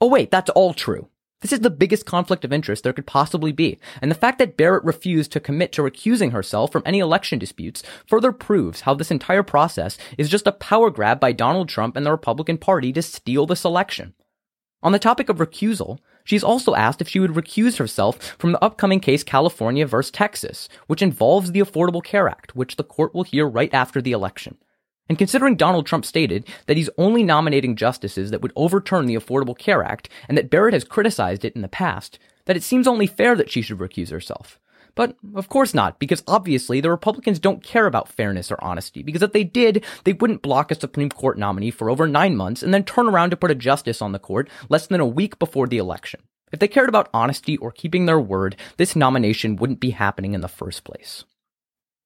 Oh 0.00 0.08
wait, 0.08 0.30
that's 0.30 0.50
all 0.50 0.74
true. 0.74 1.08
This 1.40 1.54
is 1.54 1.60
the 1.60 1.70
biggest 1.70 2.04
conflict 2.04 2.44
of 2.44 2.52
interest 2.52 2.84
there 2.84 2.92
could 2.92 3.06
possibly 3.06 3.50
be, 3.50 3.78
and 4.02 4.10
the 4.10 4.16
fact 4.16 4.38
that 4.38 4.58
Barrett 4.58 4.84
refused 4.84 5.32
to 5.32 5.40
commit 5.40 5.72
to 5.72 5.82
recusing 5.82 6.32
herself 6.32 6.70
from 6.70 6.82
any 6.84 6.98
election 6.98 7.38
disputes 7.38 7.82
further 8.06 8.30
proves 8.30 8.82
how 8.82 8.92
this 8.92 9.10
entire 9.10 9.42
process 9.42 9.96
is 10.18 10.28
just 10.28 10.46
a 10.46 10.52
power 10.52 10.90
grab 10.90 11.18
by 11.18 11.32
Donald 11.32 11.70
Trump 11.70 11.96
and 11.96 12.04
the 12.04 12.10
Republican 12.10 12.58
Party 12.58 12.92
to 12.92 13.00
steal 13.00 13.46
this 13.46 13.64
election. 13.64 14.12
On 14.82 14.92
the 14.92 14.98
topic 14.98 15.30
of 15.30 15.38
recusal, 15.38 15.98
she's 16.24 16.44
also 16.44 16.74
asked 16.74 17.00
if 17.00 17.08
she 17.08 17.20
would 17.20 17.32
recuse 17.32 17.78
herself 17.78 18.18
from 18.38 18.52
the 18.52 18.62
upcoming 18.62 19.00
case 19.00 19.24
California 19.24 19.86
vs. 19.86 20.10
Texas, 20.10 20.68
which 20.88 21.00
involves 21.00 21.52
the 21.52 21.60
Affordable 21.60 22.04
Care 22.04 22.28
Act, 22.28 22.54
which 22.54 22.76
the 22.76 22.84
court 22.84 23.14
will 23.14 23.24
hear 23.24 23.48
right 23.48 23.72
after 23.72 24.02
the 24.02 24.12
election. 24.12 24.58
And 25.10 25.18
considering 25.18 25.56
Donald 25.56 25.86
Trump 25.86 26.04
stated 26.04 26.46
that 26.66 26.76
he's 26.76 26.88
only 26.96 27.24
nominating 27.24 27.74
justices 27.74 28.30
that 28.30 28.42
would 28.42 28.52
overturn 28.54 29.06
the 29.06 29.16
Affordable 29.16 29.58
Care 29.58 29.82
Act, 29.82 30.08
and 30.28 30.38
that 30.38 30.50
Barrett 30.50 30.72
has 30.72 30.84
criticized 30.84 31.44
it 31.44 31.56
in 31.56 31.62
the 31.62 31.68
past, 31.68 32.20
that 32.44 32.56
it 32.56 32.62
seems 32.62 32.86
only 32.86 33.08
fair 33.08 33.34
that 33.34 33.50
she 33.50 33.60
should 33.60 33.78
recuse 33.78 34.12
herself. 34.12 34.60
But 34.94 35.16
of 35.34 35.48
course 35.48 35.74
not, 35.74 35.98
because 35.98 36.22
obviously 36.28 36.80
the 36.80 36.90
Republicans 36.90 37.40
don't 37.40 37.64
care 37.64 37.86
about 37.86 38.08
fairness 38.08 38.52
or 38.52 38.62
honesty, 38.62 39.02
because 39.02 39.20
if 39.20 39.32
they 39.32 39.42
did, 39.42 39.84
they 40.04 40.12
wouldn't 40.12 40.42
block 40.42 40.70
a 40.70 40.76
Supreme 40.76 41.10
Court 41.10 41.36
nominee 41.36 41.72
for 41.72 41.90
over 41.90 42.06
nine 42.06 42.36
months 42.36 42.62
and 42.62 42.72
then 42.72 42.84
turn 42.84 43.08
around 43.08 43.30
to 43.30 43.36
put 43.36 43.50
a 43.50 43.56
justice 43.56 44.00
on 44.00 44.12
the 44.12 44.20
court 44.20 44.48
less 44.68 44.86
than 44.86 45.00
a 45.00 45.06
week 45.06 45.40
before 45.40 45.66
the 45.66 45.78
election. 45.78 46.20
If 46.52 46.60
they 46.60 46.68
cared 46.68 46.88
about 46.88 47.10
honesty 47.12 47.56
or 47.56 47.72
keeping 47.72 48.06
their 48.06 48.20
word, 48.20 48.54
this 48.76 48.94
nomination 48.94 49.56
wouldn't 49.56 49.80
be 49.80 49.90
happening 49.90 50.34
in 50.34 50.40
the 50.40 50.46
first 50.46 50.84
place. 50.84 51.24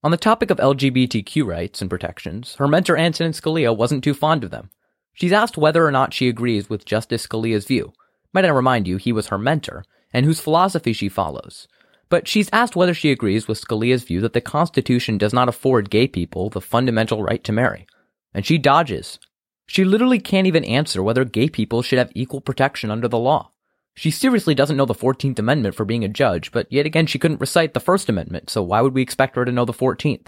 On 0.05 0.11
the 0.11 0.19
topic 0.19 0.51
of 0.51 0.59
LGBTQ 0.59 1.47
rights 1.47 1.81
and 1.81 1.89
protections, 1.89 2.57
her 2.57 2.69
mentor 2.69 2.95
Antonin 2.95 3.33
Scalia 3.33 3.75
wasn't 3.75 4.05
too 4.05 4.13
fond 4.13 4.45
of 4.45 4.51
them. 4.51 4.69
She's 5.15 5.33
asked 5.33 5.57
whether 5.57 5.83
or 5.83 5.91
not 5.91 6.13
she 6.13 6.29
agrees 6.29 6.69
with 6.69 6.85
Justice 6.85 7.27
Scalia's 7.27 7.65
view. 7.65 7.95
Might 8.35 8.45
I 8.45 8.49
remind 8.49 8.87
you, 8.87 8.99
he 8.99 9.13
was 9.13 9.29
her 9.29 9.39
mentor, 9.39 9.83
and 10.13 10.27
whose 10.27 10.41
philosophy 10.41 10.93
she 10.93 11.09
follows. 11.09 11.69
But 12.11 12.29
she's 12.29 12.51
asked 12.53 12.77
whether 12.77 12.93
she 12.93 13.13
agrees 13.13 13.49
with 13.49 13.59
Scalia's 13.59 14.05
view 14.05 14.21
that 14.21 14.35
the 14.35 14.43
Constitution 14.43 15.17
does 15.17 15.33
not 15.33 15.49
afford 15.49 15.89
gay 15.89 16.07
people 16.07 16.51
the 16.51 16.61
fundamental 16.61 17.23
right 17.23 17.43
to 17.43 17.53
marry. 17.53 17.87
And 18.35 18.45
she 18.45 18.59
dodges. 18.59 19.19
She 19.67 19.87
literally 19.87 20.21
can't 20.21 20.47
even 20.47 20.67
answer 20.67 21.03
whether 21.03 21.25
gay 21.25 21.49
people 21.49 21.81
should 21.81 21.99
have 21.99 22.13
equal 22.15 22.43
protection 22.43 22.91
under 22.91 23.09
the 23.09 23.19
law. 23.19 23.53
She 23.95 24.11
seriously 24.11 24.55
doesn't 24.55 24.77
know 24.77 24.87
the 24.87 24.95
14th 24.95 25.39
Amendment 25.39 25.75
for 25.75 25.85
being 25.85 26.05
a 26.05 26.09
judge, 26.09 26.51
but 26.51 26.71
yet 26.71 26.87
again 26.87 27.07
she 27.07 27.19
couldn't 27.19 27.41
recite 27.41 27.75
the 27.75 27.81
First 27.81 28.09
Amendment, 28.09 28.51
so 28.51 28.63
why 28.63 28.81
would 28.81 28.95
we 28.95 29.03
expect 29.03 29.37
her 29.37 29.45
to 29.45 29.53
know 29.53 29.65
the 29.65 29.73
14th? 29.73 30.27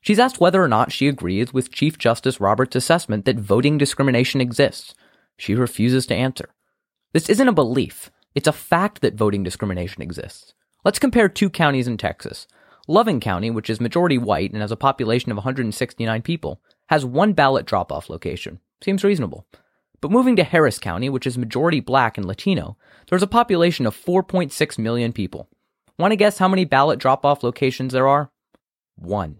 She's 0.00 0.18
asked 0.18 0.40
whether 0.40 0.62
or 0.62 0.68
not 0.68 0.92
she 0.92 1.08
agrees 1.08 1.52
with 1.52 1.72
Chief 1.72 1.98
Justice 1.98 2.40
Roberts' 2.40 2.76
assessment 2.76 3.24
that 3.24 3.38
voting 3.38 3.78
discrimination 3.78 4.40
exists. 4.40 4.94
She 5.36 5.54
refuses 5.54 6.06
to 6.06 6.14
answer. 6.14 6.50
This 7.12 7.28
isn't 7.28 7.48
a 7.48 7.52
belief, 7.52 8.10
it's 8.34 8.48
a 8.48 8.52
fact 8.52 9.00
that 9.00 9.14
voting 9.14 9.42
discrimination 9.42 10.02
exists. 10.02 10.54
Let's 10.84 10.98
compare 10.98 11.28
two 11.28 11.48
counties 11.48 11.88
in 11.88 11.96
Texas. 11.96 12.46
Loving 12.86 13.18
County, 13.18 13.50
which 13.50 13.70
is 13.70 13.80
majority 13.80 14.18
white 14.18 14.52
and 14.52 14.60
has 14.60 14.70
a 14.70 14.76
population 14.76 15.32
of 15.32 15.36
169 15.38 16.22
people, 16.22 16.60
has 16.88 17.04
one 17.04 17.32
ballot 17.32 17.64
drop 17.64 17.90
off 17.90 18.10
location. 18.10 18.60
Seems 18.82 19.02
reasonable. 19.02 19.46
But 20.04 20.10
moving 20.10 20.36
to 20.36 20.44
Harris 20.44 20.78
County, 20.78 21.08
which 21.08 21.26
is 21.26 21.38
majority 21.38 21.80
black 21.80 22.18
and 22.18 22.26
Latino, 22.26 22.76
there's 23.08 23.22
a 23.22 23.26
population 23.26 23.86
of 23.86 23.96
4.6 23.96 24.78
million 24.78 25.14
people. 25.14 25.48
Want 25.98 26.12
to 26.12 26.16
guess 26.16 26.36
how 26.36 26.46
many 26.46 26.66
ballot 26.66 26.98
drop 26.98 27.24
off 27.24 27.42
locations 27.42 27.94
there 27.94 28.06
are? 28.06 28.30
One. 28.96 29.38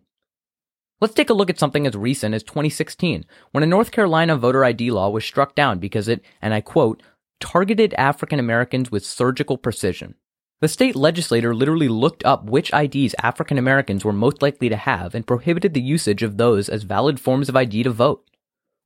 Let's 1.03 1.13
take 1.13 1.29
a 1.29 1.35
look 1.35 1.51
at 1.51 1.59
something 1.59 1.87
as 1.87 1.95
recent 1.95 2.35
as 2.35 2.43
2016, 2.45 3.27
when 3.51 3.63
a 3.63 3.67
North 3.67 3.91
Carolina 3.91 4.39
voter 4.39 4.65
ID 4.65 4.91
law 4.91 5.11
was 5.11 5.23
struck 5.23 5.55
down 5.55 5.81
because 5.81 6.09
it, 6.09 6.25
and 6.41 6.55
I 6.55 6.63
quote, 6.63 7.03
targeted 7.41 7.93
African 7.99 8.41
Americans 8.41 8.91
with 8.91 9.05
surgical 9.05 9.59
precision. 9.59 10.15
The 10.63 10.69
state 10.69 10.97
legislator 10.97 11.55
literally 11.55 11.89
looked 11.89 12.25
up 12.25 12.45
which 12.49 12.73
IDs 12.73 13.15
African 13.23 13.59
Americans 13.59 14.03
were 14.03 14.15
most 14.15 14.41
likely 14.41 14.71
to 14.71 14.77
have 14.77 15.15
and 15.15 15.27
prohibited 15.27 15.75
the 15.75 15.83
usage 15.83 16.23
of 16.23 16.39
those 16.39 16.71
as 16.71 16.85
valid 16.85 17.21
forms 17.21 17.51
of 17.51 17.57
ID 17.57 17.83
to 17.83 17.91
vote. 17.91 18.27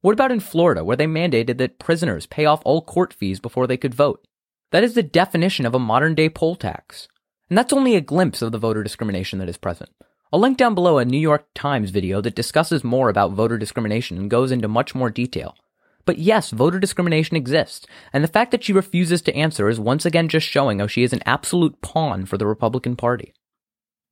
What 0.00 0.12
about 0.12 0.30
in 0.30 0.38
Florida, 0.38 0.84
where 0.84 0.96
they 0.96 1.06
mandated 1.06 1.58
that 1.58 1.80
prisoners 1.80 2.26
pay 2.26 2.44
off 2.44 2.62
all 2.64 2.82
court 2.82 3.12
fees 3.12 3.40
before 3.40 3.66
they 3.66 3.76
could 3.76 3.94
vote? 3.94 4.24
That 4.70 4.84
is 4.84 4.94
the 4.94 5.02
definition 5.02 5.66
of 5.66 5.74
a 5.74 5.80
modern 5.80 6.14
day 6.14 6.28
poll 6.28 6.54
tax. 6.54 7.08
And 7.50 7.58
that's 7.58 7.72
only 7.72 7.96
a 7.96 8.00
glimpse 8.00 8.40
of 8.40 8.52
the 8.52 8.58
voter 8.58 8.84
discrimination 8.84 9.40
that 9.40 9.48
is 9.48 9.56
present. 9.56 9.90
I'll 10.32 10.40
link 10.40 10.56
down 10.56 10.74
below 10.74 10.98
a 10.98 11.04
New 11.04 11.18
York 11.18 11.46
Times 11.54 11.90
video 11.90 12.20
that 12.20 12.36
discusses 12.36 12.84
more 12.84 13.08
about 13.08 13.32
voter 13.32 13.58
discrimination 13.58 14.18
and 14.18 14.30
goes 14.30 14.52
into 14.52 14.68
much 14.68 14.94
more 14.94 15.10
detail. 15.10 15.56
But 16.04 16.18
yes, 16.18 16.50
voter 16.50 16.78
discrimination 16.78 17.36
exists, 17.36 17.86
and 18.12 18.22
the 18.22 18.28
fact 18.28 18.50
that 18.52 18.62
she 18.62 18.72
refuses 18.72 19.20
to 19.22 19.34
answer 19.34 19.68
is 19.68 19.80
once 19.80 20.06
again 20.06 20.28
just 20.28 20.46
showing 20.46 20.78
how 20.78 20.86
she 20.86 21.02
is 21.02 21.12
an 21.12 21.22
absolute 21.26 21.80
pawn 21.80 22.24
for 22.24 22.38
the 22.38 22.46
Republican 22.46 22.94
Party. 22.94 23.34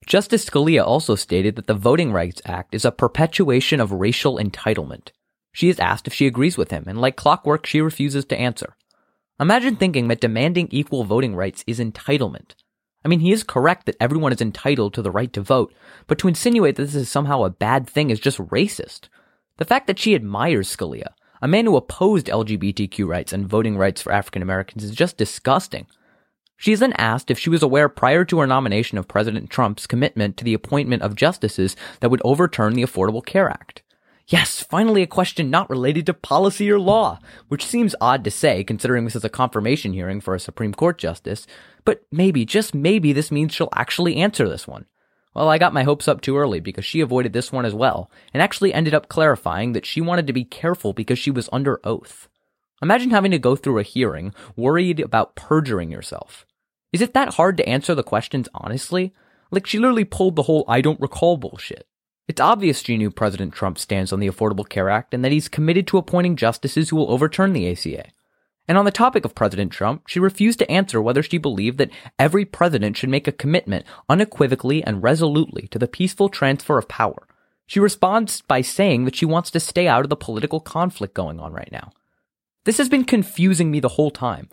Justice 0.04 0.44
Scalia 0.44 0.84
also 0.84 1.14
stated 1.14 1.56
that 1.56 1.66
the 1.66 1.74
Voting 1.74 2.12
Rights 2.12 2.42
Act 2.44 2.74
is 2.74 2.84
a 2.84 2.92
perpetuation 2.92 3.80
of 3.80 3.92
racial 3.92 4.36
entitlement. 4.36 5.10
She 5.56 5.70
is 5.70 5.80
asked 5.80 6.06
if 6.06 6.12
she 6.12 6.26
agrees 6.26 6.58
with 6.58 6.70
him, 6.70 6.84
and 6.86 7.00
like 7.00 7.16
clockwork, 7.16 7.64
she 7.64 7.80
refuses 7.80 8.26
to 8.26 8.38
answer. 8.38 8.76
Imagine 9.40 9.74
thinking 9.74 10.08
that 10.08 10.20
demanding 10.20 10.68
equal 10.70 11.04
voting 11.04 11.34
rights 11.34 11.64
is 11.66 11.80
entitlement. 11.80 12.54
I 13.02 13.08
mean, 13.08 13.20
he 13.20 13.32
is 13.32 13.42
correct 13.42 13.86
that 13.86 13.96
everyone 13.98 14.34
is 14.34 14.42
entitled 14.42 14.92
to 14.92 15.00
the 15.00 15.10
right 15.10 15.32
to 15.32 15.40
vote, 15.40 15.72
but 16.06 16.18
to 16.18 16.28
insinuate 16.28 16.76
that 16.76 16.82
this 16.82 16.94
is 16.94 17.08
somehow 17.08 17.42
a 17.42 17.48
bad 17.48 17.88
thing 17.88 18.10
is 18.10 18.20
just 18.20 18.36
racist. 18.36 19.08
The 19.56 19.64
fact 19.64 19.86
that 19.86 19.98
she 19.98 20.14
admires 20.14 20.68
Scalia, 20.68 21.14
a 21.40 21.48
man 21.48 21.64
who 21.64 21.78
opposed 21.78 22.26
LGBTQ 22.26 23.08
rights 23.08 23.32
and 23.32 23.48
voting 23.48 23.78
rights 23.78 24.02
for 24.02 24.12
African 24.12 24.42
Americans, 24.42 24.84
is 24.84 24.90
just 24.90 25.16
disgusting. 25.16 25.86
She 26.58 26.72
is 26.72 26.80
then 26.80 26.92
asked 26.98 27.30
if 27.30 27.38
she 27.38 27.48
was 27.48 27.62
aware 27.62 27.88
prior 27.88 28.26
to 28.26 28.40
her 28.40 28.46
nomination 28.46 28.98
of 28.98 29.08
President 29.08 29.48
Trump's 29.48 29.86
commitment 29.86 30.36
to 30.36 30.44
the 30.44 30.52
appointment 30.52 31.00
of 31.00 31.14
justices 31.14 31.76
that 32.00 32.10
would 32.10 32.20
overturn 32.26 32.74
the 32.74 32.82
Affordable 32.82 33.24
Care 33.24 33.48
Act. 33.48 33.82
Yes, 34.28 34.60
finally 34.60 35.02
a 35.02 35.06
question 35.06 35.50
not 35.50 35.70
related 35.70 36.06
to 36.06 36.14
policy 36.14 36.68
or 36.68 36.80
law, 36.80 37.20
which 37.46 37.64
seems 37.64 37.94
odd 38.00 38.24
to 38.24 38.30
say 38.32 38.64
considering 38.64 39.04
this 39.04 39.14
is 39.14 39.24
a 39.24 39.28
confirmation 39.28 39.92
hearing 39.92 40.20
for 40.20 40.34
a 40.34 40.40
Supreme 40.40 40.74
Court 40.74 40.98
justice, 40.98 41.46
but 41.84 42.02
maybe, 42.10 42.44
just 42.44 42.74
maybe 42.74 43.12
this 43.12 43.30
means 43.30 43.54
she'll 43.54 43.68
actually 43.72 44.16
answer 44.16 44.48
this 44.48 44.66
one. 44.66 44.86
Well, 45.32 45.48
I 45.48 45.58
got 45.58 45.72
my 45.72 45.84
hopes 45.84 46.08
up 46.08 46.22
too 46.22 46.36
early 46.36 46.58
because 46.58 46.84
she 46.84 47.00
avoided 47.00 47.34
this 47.34 47.52
one 47.52 47.64
as 47.64 47.74
well, 47.74 48.10
and 48.34 48.42
actually 48.42 48.74
ended 48.74 48.94
up 48.94 49.08
clarifying 49.08 49.74
that 49.74 49.86
she 49.86 50.00
wanted 50.00 50.26
to 50.26 50.32
be 50.32 50.44
careful 50.44 50.92
because 50.92 51.20
she 51.20 51.30
was 51.30 51.48
under 51.52 51.78
oath. 51.84 52.28
Imagine 52.82 53.10
having 53.10 53.30
to 53.30 53.38
go 53.38 53.54
through 53.54 53.78
a 53.78 53.84
hearing 53.84 54.34
worried 54.56 54.98
about 54.98 55.36
perjuring 55.36 55.92
yourself. 55.92 56.44
Is 56.92 57.00
it 57.00 57.14
that 57.14 57.34
hard 57.34 57.56
to 57.58 57.68
answer 57.68 57.94
the 57.94 58.02
questions 58.02 58.48
honestly? 58.54 59.14
Like 59.52 59.66
she 59.66 59.78
literally 59.78 60.04
pulled 60.04 60.34
the 60.34 60.42
whole 60.42 60.64
I 60.66 60.80
don't 60.80 61.00
recall 61.00 61.36
bullshit. 61.36 61.86
It's 62.28 62.40
obvious 62.40 62.82
she 62.82 62.96
knew 62.96 63.10
President 63.10 63.52
Trump 63.54 63.78
stands 63.78 64.12
on 64.12 64.18
the 64.18 64.28
Affordable 64.28 64.68
Care 64.68 64.90
Act 64.90 65.14
and 65.14 65.24
that 65.24 65.32
he's 65.32 65.48
committed 65.48 65.86
to 65.88 65.98
appointing 65.98 66.36
justices 66.36 66.90
who 66.90 66.96
will 66.96 67.10
overturn 67.10 67.52
the 67.52 67.70
ACA. 67.70 68.08
And 68.68 68.76
on 68.76 68.84
the 68.84 68.90
topic 68.90 69.24
of 69.24 69.36
President 69.36 69.70
Trump, 69.70 70.08
she 70.08 70.18
refused 70.18 70.58
to 70.58 70.70
answer 70.70 71.00
whether 71.00 71.22
she 71.22 71.38
believed 71.38 71.78
that 71.78 71.92
every 72.18 72.44
president 72.44 72.96
should 72.96 73.10
make 73.10 73.28
a 73.28 73.32
commitment 73.32 73.86
unequivocally 74.08 74.82
and 74.82 75.04
resolutely 75.04 75.68
to 75.68 75.78
the 75.78 75.86
peaceful 75.86 76.28
transfer 76.28 76.78
of 76.78 76.88
power. 76.88 77.28
She 77.68 77.78
responds 77.78 78.40
by 78.42 78.60
saying 78.60 79.04
that 79.04 79.14
she 79.14 79.24
wants 79.24 79.50
to 79.52 79.60
stay 79.60 79.86
out 79.86 80.04
of 80.04 80.10
the 80.10 80.16
political 80.16 80.60
conflict 80.60 81.14
going 81.14 81.38
on 81.38 81.52
right 81.52 81.70
now. 81.70 81.92
This 82.64 82.78
has 82.78 82.88
been 82.88 83.04
confusing 83.04 83.70
me 83.70 83.78
the 83.78 83.90
whole 83.90 84.10
time. 84.10 84.48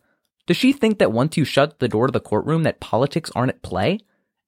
Does 0.46 0.58
she 0.58 0.74
think 0.74 1.00
that 1.00 1.12
once 1.12 1.38
you 1.38 1.46
shut 1.46 1.80
the 1.80 1.88
door 1.88 2.08
to 2.08 2.12
the 2.12 2.20
courtroom 2.20 2.64
that 2.64 2.80
politics 2.80 3.32
aren't 3.36 3.50
at 3.50 3.64
play? 3.64 4.00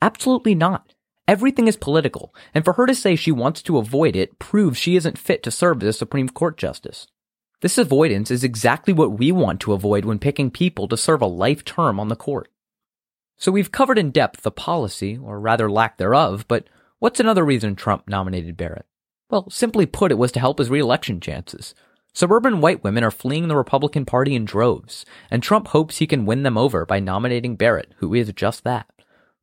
Absolutely 0.01 0.53
not. 0.53 0.93
Everything 1.27 1.67
is 1.67 1.75
political, 1.75 2.35
and 2.53 2.63
for 2.63 2.73
her 2.73 2.85
to 2.85 2.93
say 2.93 3.15
she 3.15 3.31
wants 3.31 3.63
to 3.63 3.79
avoid 3.79 4.15
it 4.15 4.37
proves 4.37 4.77
she 4.77 4.95
isn't 4.95 5.17
fit 5.17 5.41
to 5.43 5.51
serve 5.51 5.81
as 5.81 5.89
a 5.89 5.93
Supreme 5.93 6.29
Court 6.29 6.55
justice. 6.55 7.07
This 7.61 7.79
avoidance 7.79 8.29
is 8.29 8.43
exactly 8.43 8.93
what 8.93 9.17
we 9.17 9.31
want 9.31 9.59
to 9.61 9.73
avoid 9.73 10.05
when 10.05 10.19
picking 10.19 10.51
people 10.51 10.87
to 10.87 10.97
serve 10.97 11.21
a 11.21 11.27
life 11.27 11.65
term 11.65 11.99
on 11.99 12.09
the 12.09 12.15
court. 12.15 12.49
So 13.37 13.51
we've 13.51 13.71
covered 13.71 13.97
in 13.97 14.11
depth 14.11 14.43
the 14.43 14.51
policy, 14.51 15.17
or 15.17 15.39
rather 15.39 15.69
lack 15.69 15.97
thereof, 15.97 16.45
but 16.47 16.67
what's 16.99 17.19
another 17.19 17.43
reason 17.43 17.75
Trump 17.75 18.07
nominated 18.07 18.55
Barrett? 18.55 18.85
Well, 19.31 19.49
simply 19.49 19.87
put, 19.87 20.11
it 20.11 20.19
was 20.19 20.31
to 20.33 20.39
help 20.39 20.59
his 20.59 20.69
reelection 20.69 21.19
chances. 21.19 21.73
Suburban 22.13 22.61
white 22.61 22.83
women 22.83 23.03
are 23.03 23.11
fleeing 23.11 23.47
the 23.47 23.57
Republican 23.57 24.05
Party 24.05 24.35
in 24.35 24.45
droves, 24.45 25.05
and 25.31 25.41
Trump 25.41 25.69
hopes 25.69 25.97
he 25.97 26.07
can 26.07 26.25
win 26.25 26.43
them 26.43 26.57
over 26.57 26.85
by 26.85 26.99
nominating 26.99 27.55
Barrett, 27.55 27.93
who 27.97 28.13
is 28.13 28.31
just 28.33 28.63
that. 28.63 28.87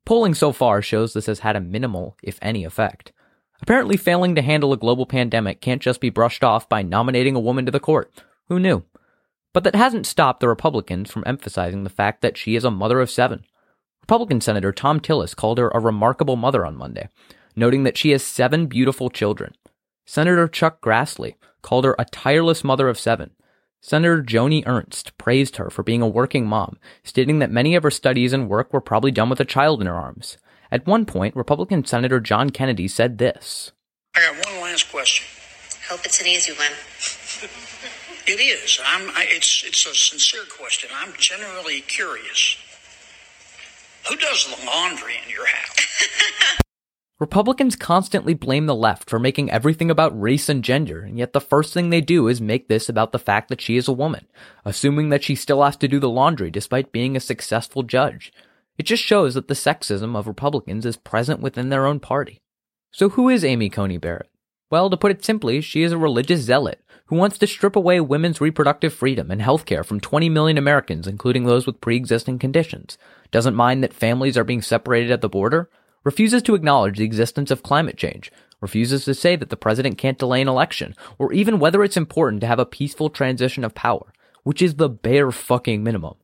Polling 0.05 0.35
so 0.35 0.53
far 0.53 0.83
shows 0.83 1.12
this 1.12 1.27
has 1.27 1.41
had 1.41 1.57
a 1.57 1.61
minimal, 1.61 2.17
if 2.23 2.38
any, 2.43 2.65
effect. 2.65 3.12
Apparently, 3.61 3.97
failing 3.97 4.35
to 4.35 4.43
handle 4.43 4.73
a 4.73 4.77
global 4.77 5.07
pandemic 5.07 5.61
can't 5.61 5.81
just 5.81 6.01
be 6.01 6.11
brushed 6.11 6.43
off 6.43 6.69
by 6.69 6.83
nominating 6.83 7.37
a 7.37 7.41
woman 7.41 7.65
to 7.67 7.73
the 7.73 7.79
court. 7.79 8.12
Who 8.49 8.59
knew? 8.59 8.83
But 9.53 9.65
that 9.65 9.77
hasn't 9.77 10.07
stopped 10.07 10.41
the 10.41 10.49
Republicans 10.49 11.11
from 11.11 11.23
emphasizing 11.27 11.85
the 11.85 11.91
fact 11.91 12.23
that 12.23 12.37
she 12.37 12.57
is 12.57 12.65
a 12.65 12.71
mother 12.71 13.01
of 13.01 13.11
seven. 13.11 13.45
Republican 14.01 14.41
Senator 14.41 14.73
Thom 14.73 14.99
Tillis 14.99 15.37
called 15.37 15.59
her 15.59 15.71
a 15.73 15.79
remarkable 15.79 16.37
mother 16.37 16.67
on 16.67 16.77
Monday, 16.77 17.09
noting 17.55 17.85
that 17.85 17.97
she 17.97 18.11
has 18.11 18.25
seven 18.25 18.67
beautiful 18.67 19.11
children. 19.11 19.55
Senator 20.07 20.49
Chuck 20.49 20.81
Grassley 20.81 21.35
called 21.62 21.85
her 21.85 21.95
a 21.99 22.05
tireless 22.07 22.65
mother 22.65 22.88
of 22.88 22.99
seven. 22.99 23.31
Senator 23.85 24.23
Joni 24.23 24.62
Ernst 24.64 25.18
praised 25.18 25.57
her 25.57 25.68
for 25.68 25.83
being 25.83 26.03
a 26.03 26.09
working 26.09 26.47
mom, 26.47 26.79
stating 27.03 27.40
that 27.40 27.51
many 27.51 27.75
of 27.75 27.83
her 27.83 27.90
studies 27.90 28.33
and 28.33 28.49
work 28.49 28.73
were 28.73 28.81
probably 28.81 29.11
done 29.11 29.29
with 29.29 29.40
a 29.40 29.45
child 29.45 29.81
in 29.81 29.88
her 29.88 29.97
arms. 29.97 30.38
At 30.71 30.87
one 30.87 31.05
point, 31.05 31.35
Republican 31.35 31.85
Senator 31.85 32.21
John 32.21 32.51
Kennedy 32.51 32.87
said 32.87 33.18
this 33.18 33.73
I 34.14 34.21
got 34.21 34.47
one 34.47 34.62
last 34.62 34.90
question. 34.92 35.27
Hope 35.88 36.05
it's 36.05 36.21
an 36.21 36.29
easy 36.29 36.53
one. 36.53 36.71
It 38.29 38.40
is. 38.40 38.79
I'm, 38.87 39.09
I, 39.16 39.27
it's, 39.31 39.64
it's 39.66 39.85
a 39.85 39.92
sincere 39.92 40.45
question. 40.57 40.88
I'm 40.95 41.12
genuinely 41.18 41.81
curious. 41.81 42.57
Who 44.09 44.14
does 44.14 44.47
the 44.47 44.64
laundry 44.64 45.14
in 45.25 45.29
your 45.29 45.47
house? 45.47 46.61
Republicans 47.23 47.77
constantly 47.77 48.35
blame 48.35 48.67
the 48.67 48.75
left 48.75 49.09
for 49.09 49.21
making 49.21 49.49
everything 49.49 49.93
about 49.93 50.21
race 50.21 50.49
and 50.49 50.65
gender, 50.65 51.03
and 51.03 51.19
yet 51.19 51.33
the 51.33 51.41
first 51.41 51.73
thing 51.73 51.89
they 51.89 52.01
do 52.01 52.27
is 52.27 52.41
make 52.41 52.67
this 52.67 52.89
about 52.89 53.13
the 53.13 53.19
fact 53.19 53.49
that 53.49 53.61
she 53.61 53.77
is 53.77 53.87
a 53.87 53.93
woman, 53.93 54.27
assuming 54.65 55.11
that 55.11 55.23
she 55.23 55.37
still 55.37 55.63
has 55.63 55.77
to 55.77 55.87
do 55.87 56.01
the 56.01 56.09
laundry 56.09 56.51
despite 56.51 56.91
being 56.91 57.17
a 57.17 57.21
successful 57.21 57.85
judge. 57.85 58.33
It 58.77 58.87
just 58.87 59.05
shows 59.05 59.35
that 59.35 59.47
the 59.47 59.55
sexism 59.55 60.17
of 60.17 60.27
Republicans 60.27 60.85
is 60.85 60.97
present 60.97 61.39
within 61.39 61.69
their 61.69 61.87
own 61.87 62.01
party. 62.01 62.41
So 62.91 63.11
who 63.11 63.29
is 63.29 63.45
Amy 63.45 63.71
Coney 63.71 63.99
Barrett? 63.99 64.29
Well, 64.69 64.91
to 64.91 64.97
put 64.97 65.13
it 65.13 65.25
simply, 65.25 65.61
she 65.61 65.85
is 65.85 65.93
a 65.93 65.99
religious 65.99 66.41
zealot 66.41 66.83
who 67.07 67.15
wants 67.15 67.39
to 67.39 67.47
strip 67.47 67.77
away 67.77 68.01
women's 68.01 68.41
reproductive 68.41 68.93
freedom 68.93 69.31
and 69.31 69.41
health 69.41 69.65
care 69.65 69.85
from 69.85 70.01
20 70.01 70.29
million 70.29 70.59
Americans, 70.59 71.07
including 71.07 71.45
those 71.45 71.69
with 71.69 71.81
pre-existing 71.81 72.41
conditions, 72.41 72.99
doesn't 73.31 73.55
mind 73.55 73.85
that 73.85 73.95
families 73.95 74.37
are 74.37 74.43
being 74.43 74.61
separated 74.61 75.13
at 75.13 75.21
the 75.21 75.29
border, 75.29 75.71
refuses 76.05 76.43
to 76.43 76.55
acknowledge 76.55 76.99
the 76.99 77.05
existence 77.05 77.51
of 77.51 77.62
climate 77.62 77.97
change, 77.97 78.33
refuses 78.61 79.05
to 79.05 79.15
say 79.15 79.37
that 79.37 79.51
the 79.51 79.57
president 79.57 79.99
can't 79.99 80.19
delay 80.19 80.41
an 80.41 80.49
election, 80.49 80.95
or 81.19 81.33
even 81.33 81.59
whether 81.59 81.83
it's 81.83 81.97
important 81.97 82.41
to 82.41 82.47
have 82.47 82.59
a 82.59 82.67
peaceful 82.67 83.11
transition 83.11 83.65
of 83.65 83.75
power, 83.75 84.12
which 84.43 84.62
is 84.62 84.77
the 84.77 84.88
bare 84.88 85.31
fucking 85.31 85.83
minimum. 85.83 86.15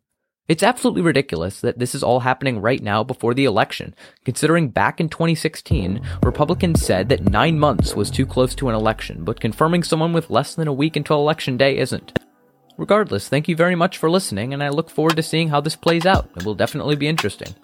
It's 0.48 0.62
absolutely 0.62 1.02
ridiculous 1.02 1.60
that 1.60 1.78
this 1.78 1.94
is 1.94 2.02
all 2.02 2.20
happening 2.20 2.62
right 2.62 2.82
now 2.82 3.04
before 3.04 3.34
the 3.34 3.44
election, 3.44 3.94
considering 4.24 4.70
back 4.70 4.98
in 4.98 5.10
2016, 5.10 6.00
Republicans 6.22 6.80
said 6.80 7.10
that 7.10 7.28
nine 7.28 7.58
months 7.58 7.94
was 7.94 8.10
too 8.10 8.24
close 8.24 8.54
to 8.54 8.70
an 8.70 8.74
election, 8.74 9.24
but 9.24 9.40
confirming 9.40 9.82
someone 9.82 10.14
with 10.14 10.30
less 10.30 10.54
than 10.54 10.66
a 10.66 10.72
week 10.72 10.96
until 10.96 11.18
election 11.18 11.58
day 11.58 11.76
isn't. 11.76 12.18
Regardless, 12.78 13.28
thank 13.28 13.46
you 13.46 13.56
very 13.56 13.74
much 13.74 13.98
for 13.98 14.08
listening, 14.08 14.54
and 14.54 14.62
I 14.62 14.70
look 14.70 14.88
forward 14.88 15.16
to 15.16 15.22
seeing 15.22 15.50
how 15.50 15.60
this 15.60 15.76
plays 15.76 16.06
out. 16.06 16.30
It 16.34 16.46
will 16.46 16.54
definitely 16.54 16.96
be 16.96 17.08
interesting. 17.08 17.54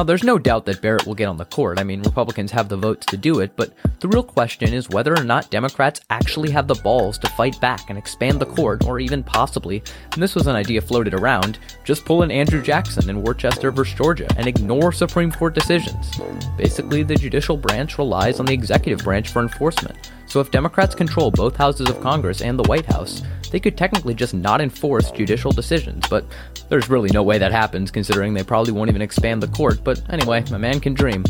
Now, 0.00 0.04
there's 0.04 0.24
no 0.24 0.38
doubt 0.38 0.64
that 0.64 0.80
Barrett 0.80 1.06
will 1.06 1.14
get 1.14 1.28
on 1.28 1.36
the 1.36 1.44
court. 1.44 1.78
I 1.78 1.84
mean, 1.84 2.00
Republicans 2.00 2.50
have 2.52 2.70
the 2.70 2.76
votes 2.78 3.04
to 3.04 3.18
do 3.18 3.40
it, 3.40 3.52
but 3.54 3.74
the 4.00 4.08
real 4.08 4.22
question 4.22 4.72
is 4.72 4.88
whether 4.88 5.12
or 5.12 5.22
not 5.22 5.50
Democrats 5.50 6.00
actually 6.08 6.50
have 6.52 6.66
the 6.66 6.76
balls 6.76 7.18
to 7.18 7.28
fight 7.28 7.60
back 7.60 7.90
and 7.90 7.98
expand 7.98 8.40
the 8.40 8.46
court, 8.46 8.86
or 8.86 8.98
even 8.98 9.22
possibly, 9.22 9.82
and 10.14 10.22
this 10.22 10.34
was 10.34 10.46
an 10.46 10.56
idea 10.56 10.80
floated 10.80 11.12
around, 11.12 11.58
just 11.84 12.06
pull 12.06 12.22
in 12.22 12.30
Andrew 12.30 12.62
Jackson 12.62 13.10
in 13.10 13.22
Worcester 13.22 13.70
versus 13.70 13.92
Georgia 13.92 14.26
and 14.38 14.46
ignore 14.46 14.90
Supreme 14.90 15.30
Court 15.30 15.54
decisions. 15.54 16.10
Basically, 16.56 17.02
the 17.02 17.16
judicial 17.16 17.58
branch 17.58 17.98
relies 17.98 18.40
on 18.40 18.46
the 18.46 18.54
executive 18.54 19.04
branch 19.04 19.28
for 19.28 19.42
enforcement. 19.42 20.12
So 20.30 20.38
if 20.38 20.52
Democrats 20.52 20.94
control 20.94 21.32
both 21.32 21.56
houses 21.56 21.90
of 21.90 22.00
Congress 22.00 22.40
and 22.40 22.56
the 22.56 22.68
White 22.68 22.86
House, 22.86 23.20
they 23.50 23.58
could 23.58 23.76
technically 23.76 24.14
just 24.14 24.32
not 24.32 24.60
enforce 24.60 25.10
judicial 25.10 25.50
decisions, 25.50 26.06
but 26.08 26.24
there's 26.68 26.88
really 26.88 27.10
no 27.12 27.24
way 27.24 27.36
that 27.36 27.50
happens 27.50 27.90
considering 27.90 28.32
they 28.32 28.44
probably 28.44 28.72
won't 28.72 28.88
even 28.88 29.02
expand 29.02 29.42
the 29.42 29.48
court. 29.48 29.82
But 29.82 30.00
anyway, 30.08 30.44
a 30.52 30.58
man 30.58 30.78
can 30.78 30.94
dream. 30.94 31.24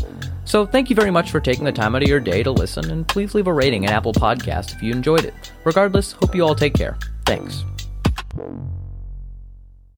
So 0.45 0.67
thank 0.67 0.91
you 0.91 0.95
very 0.95 1.09
much 1.09 1.31
for 1.31 1.39
taking 1.39 1.63
the 1.63 1.71
time 1.71 1.95
out 1.95 2.03
of 2.03 2.09
your 2.09 2.19
day 2.19 2.43
to 2.43 2.51
listen, 2.51 2.91
and 2.91 3.07
please 3.07 3.33
leave 3.33 3.47
a 3.47 3.53
rating 3.53 3.87
at 3.87 3.91
Apple 3.91 4.13
Podcast 4.13 4.75
if 4.75 4.83
you 4.83 4.91
enjoyed 4.91 5.25
it. 5.25 5.33
Regardless, 5.63 6.11
hope 6.11 6.35
you 6.35 6.43
all 6.43 6.55
take 6.55 6.75
care. 6.75 6.97
Thanks. 7.25 7.63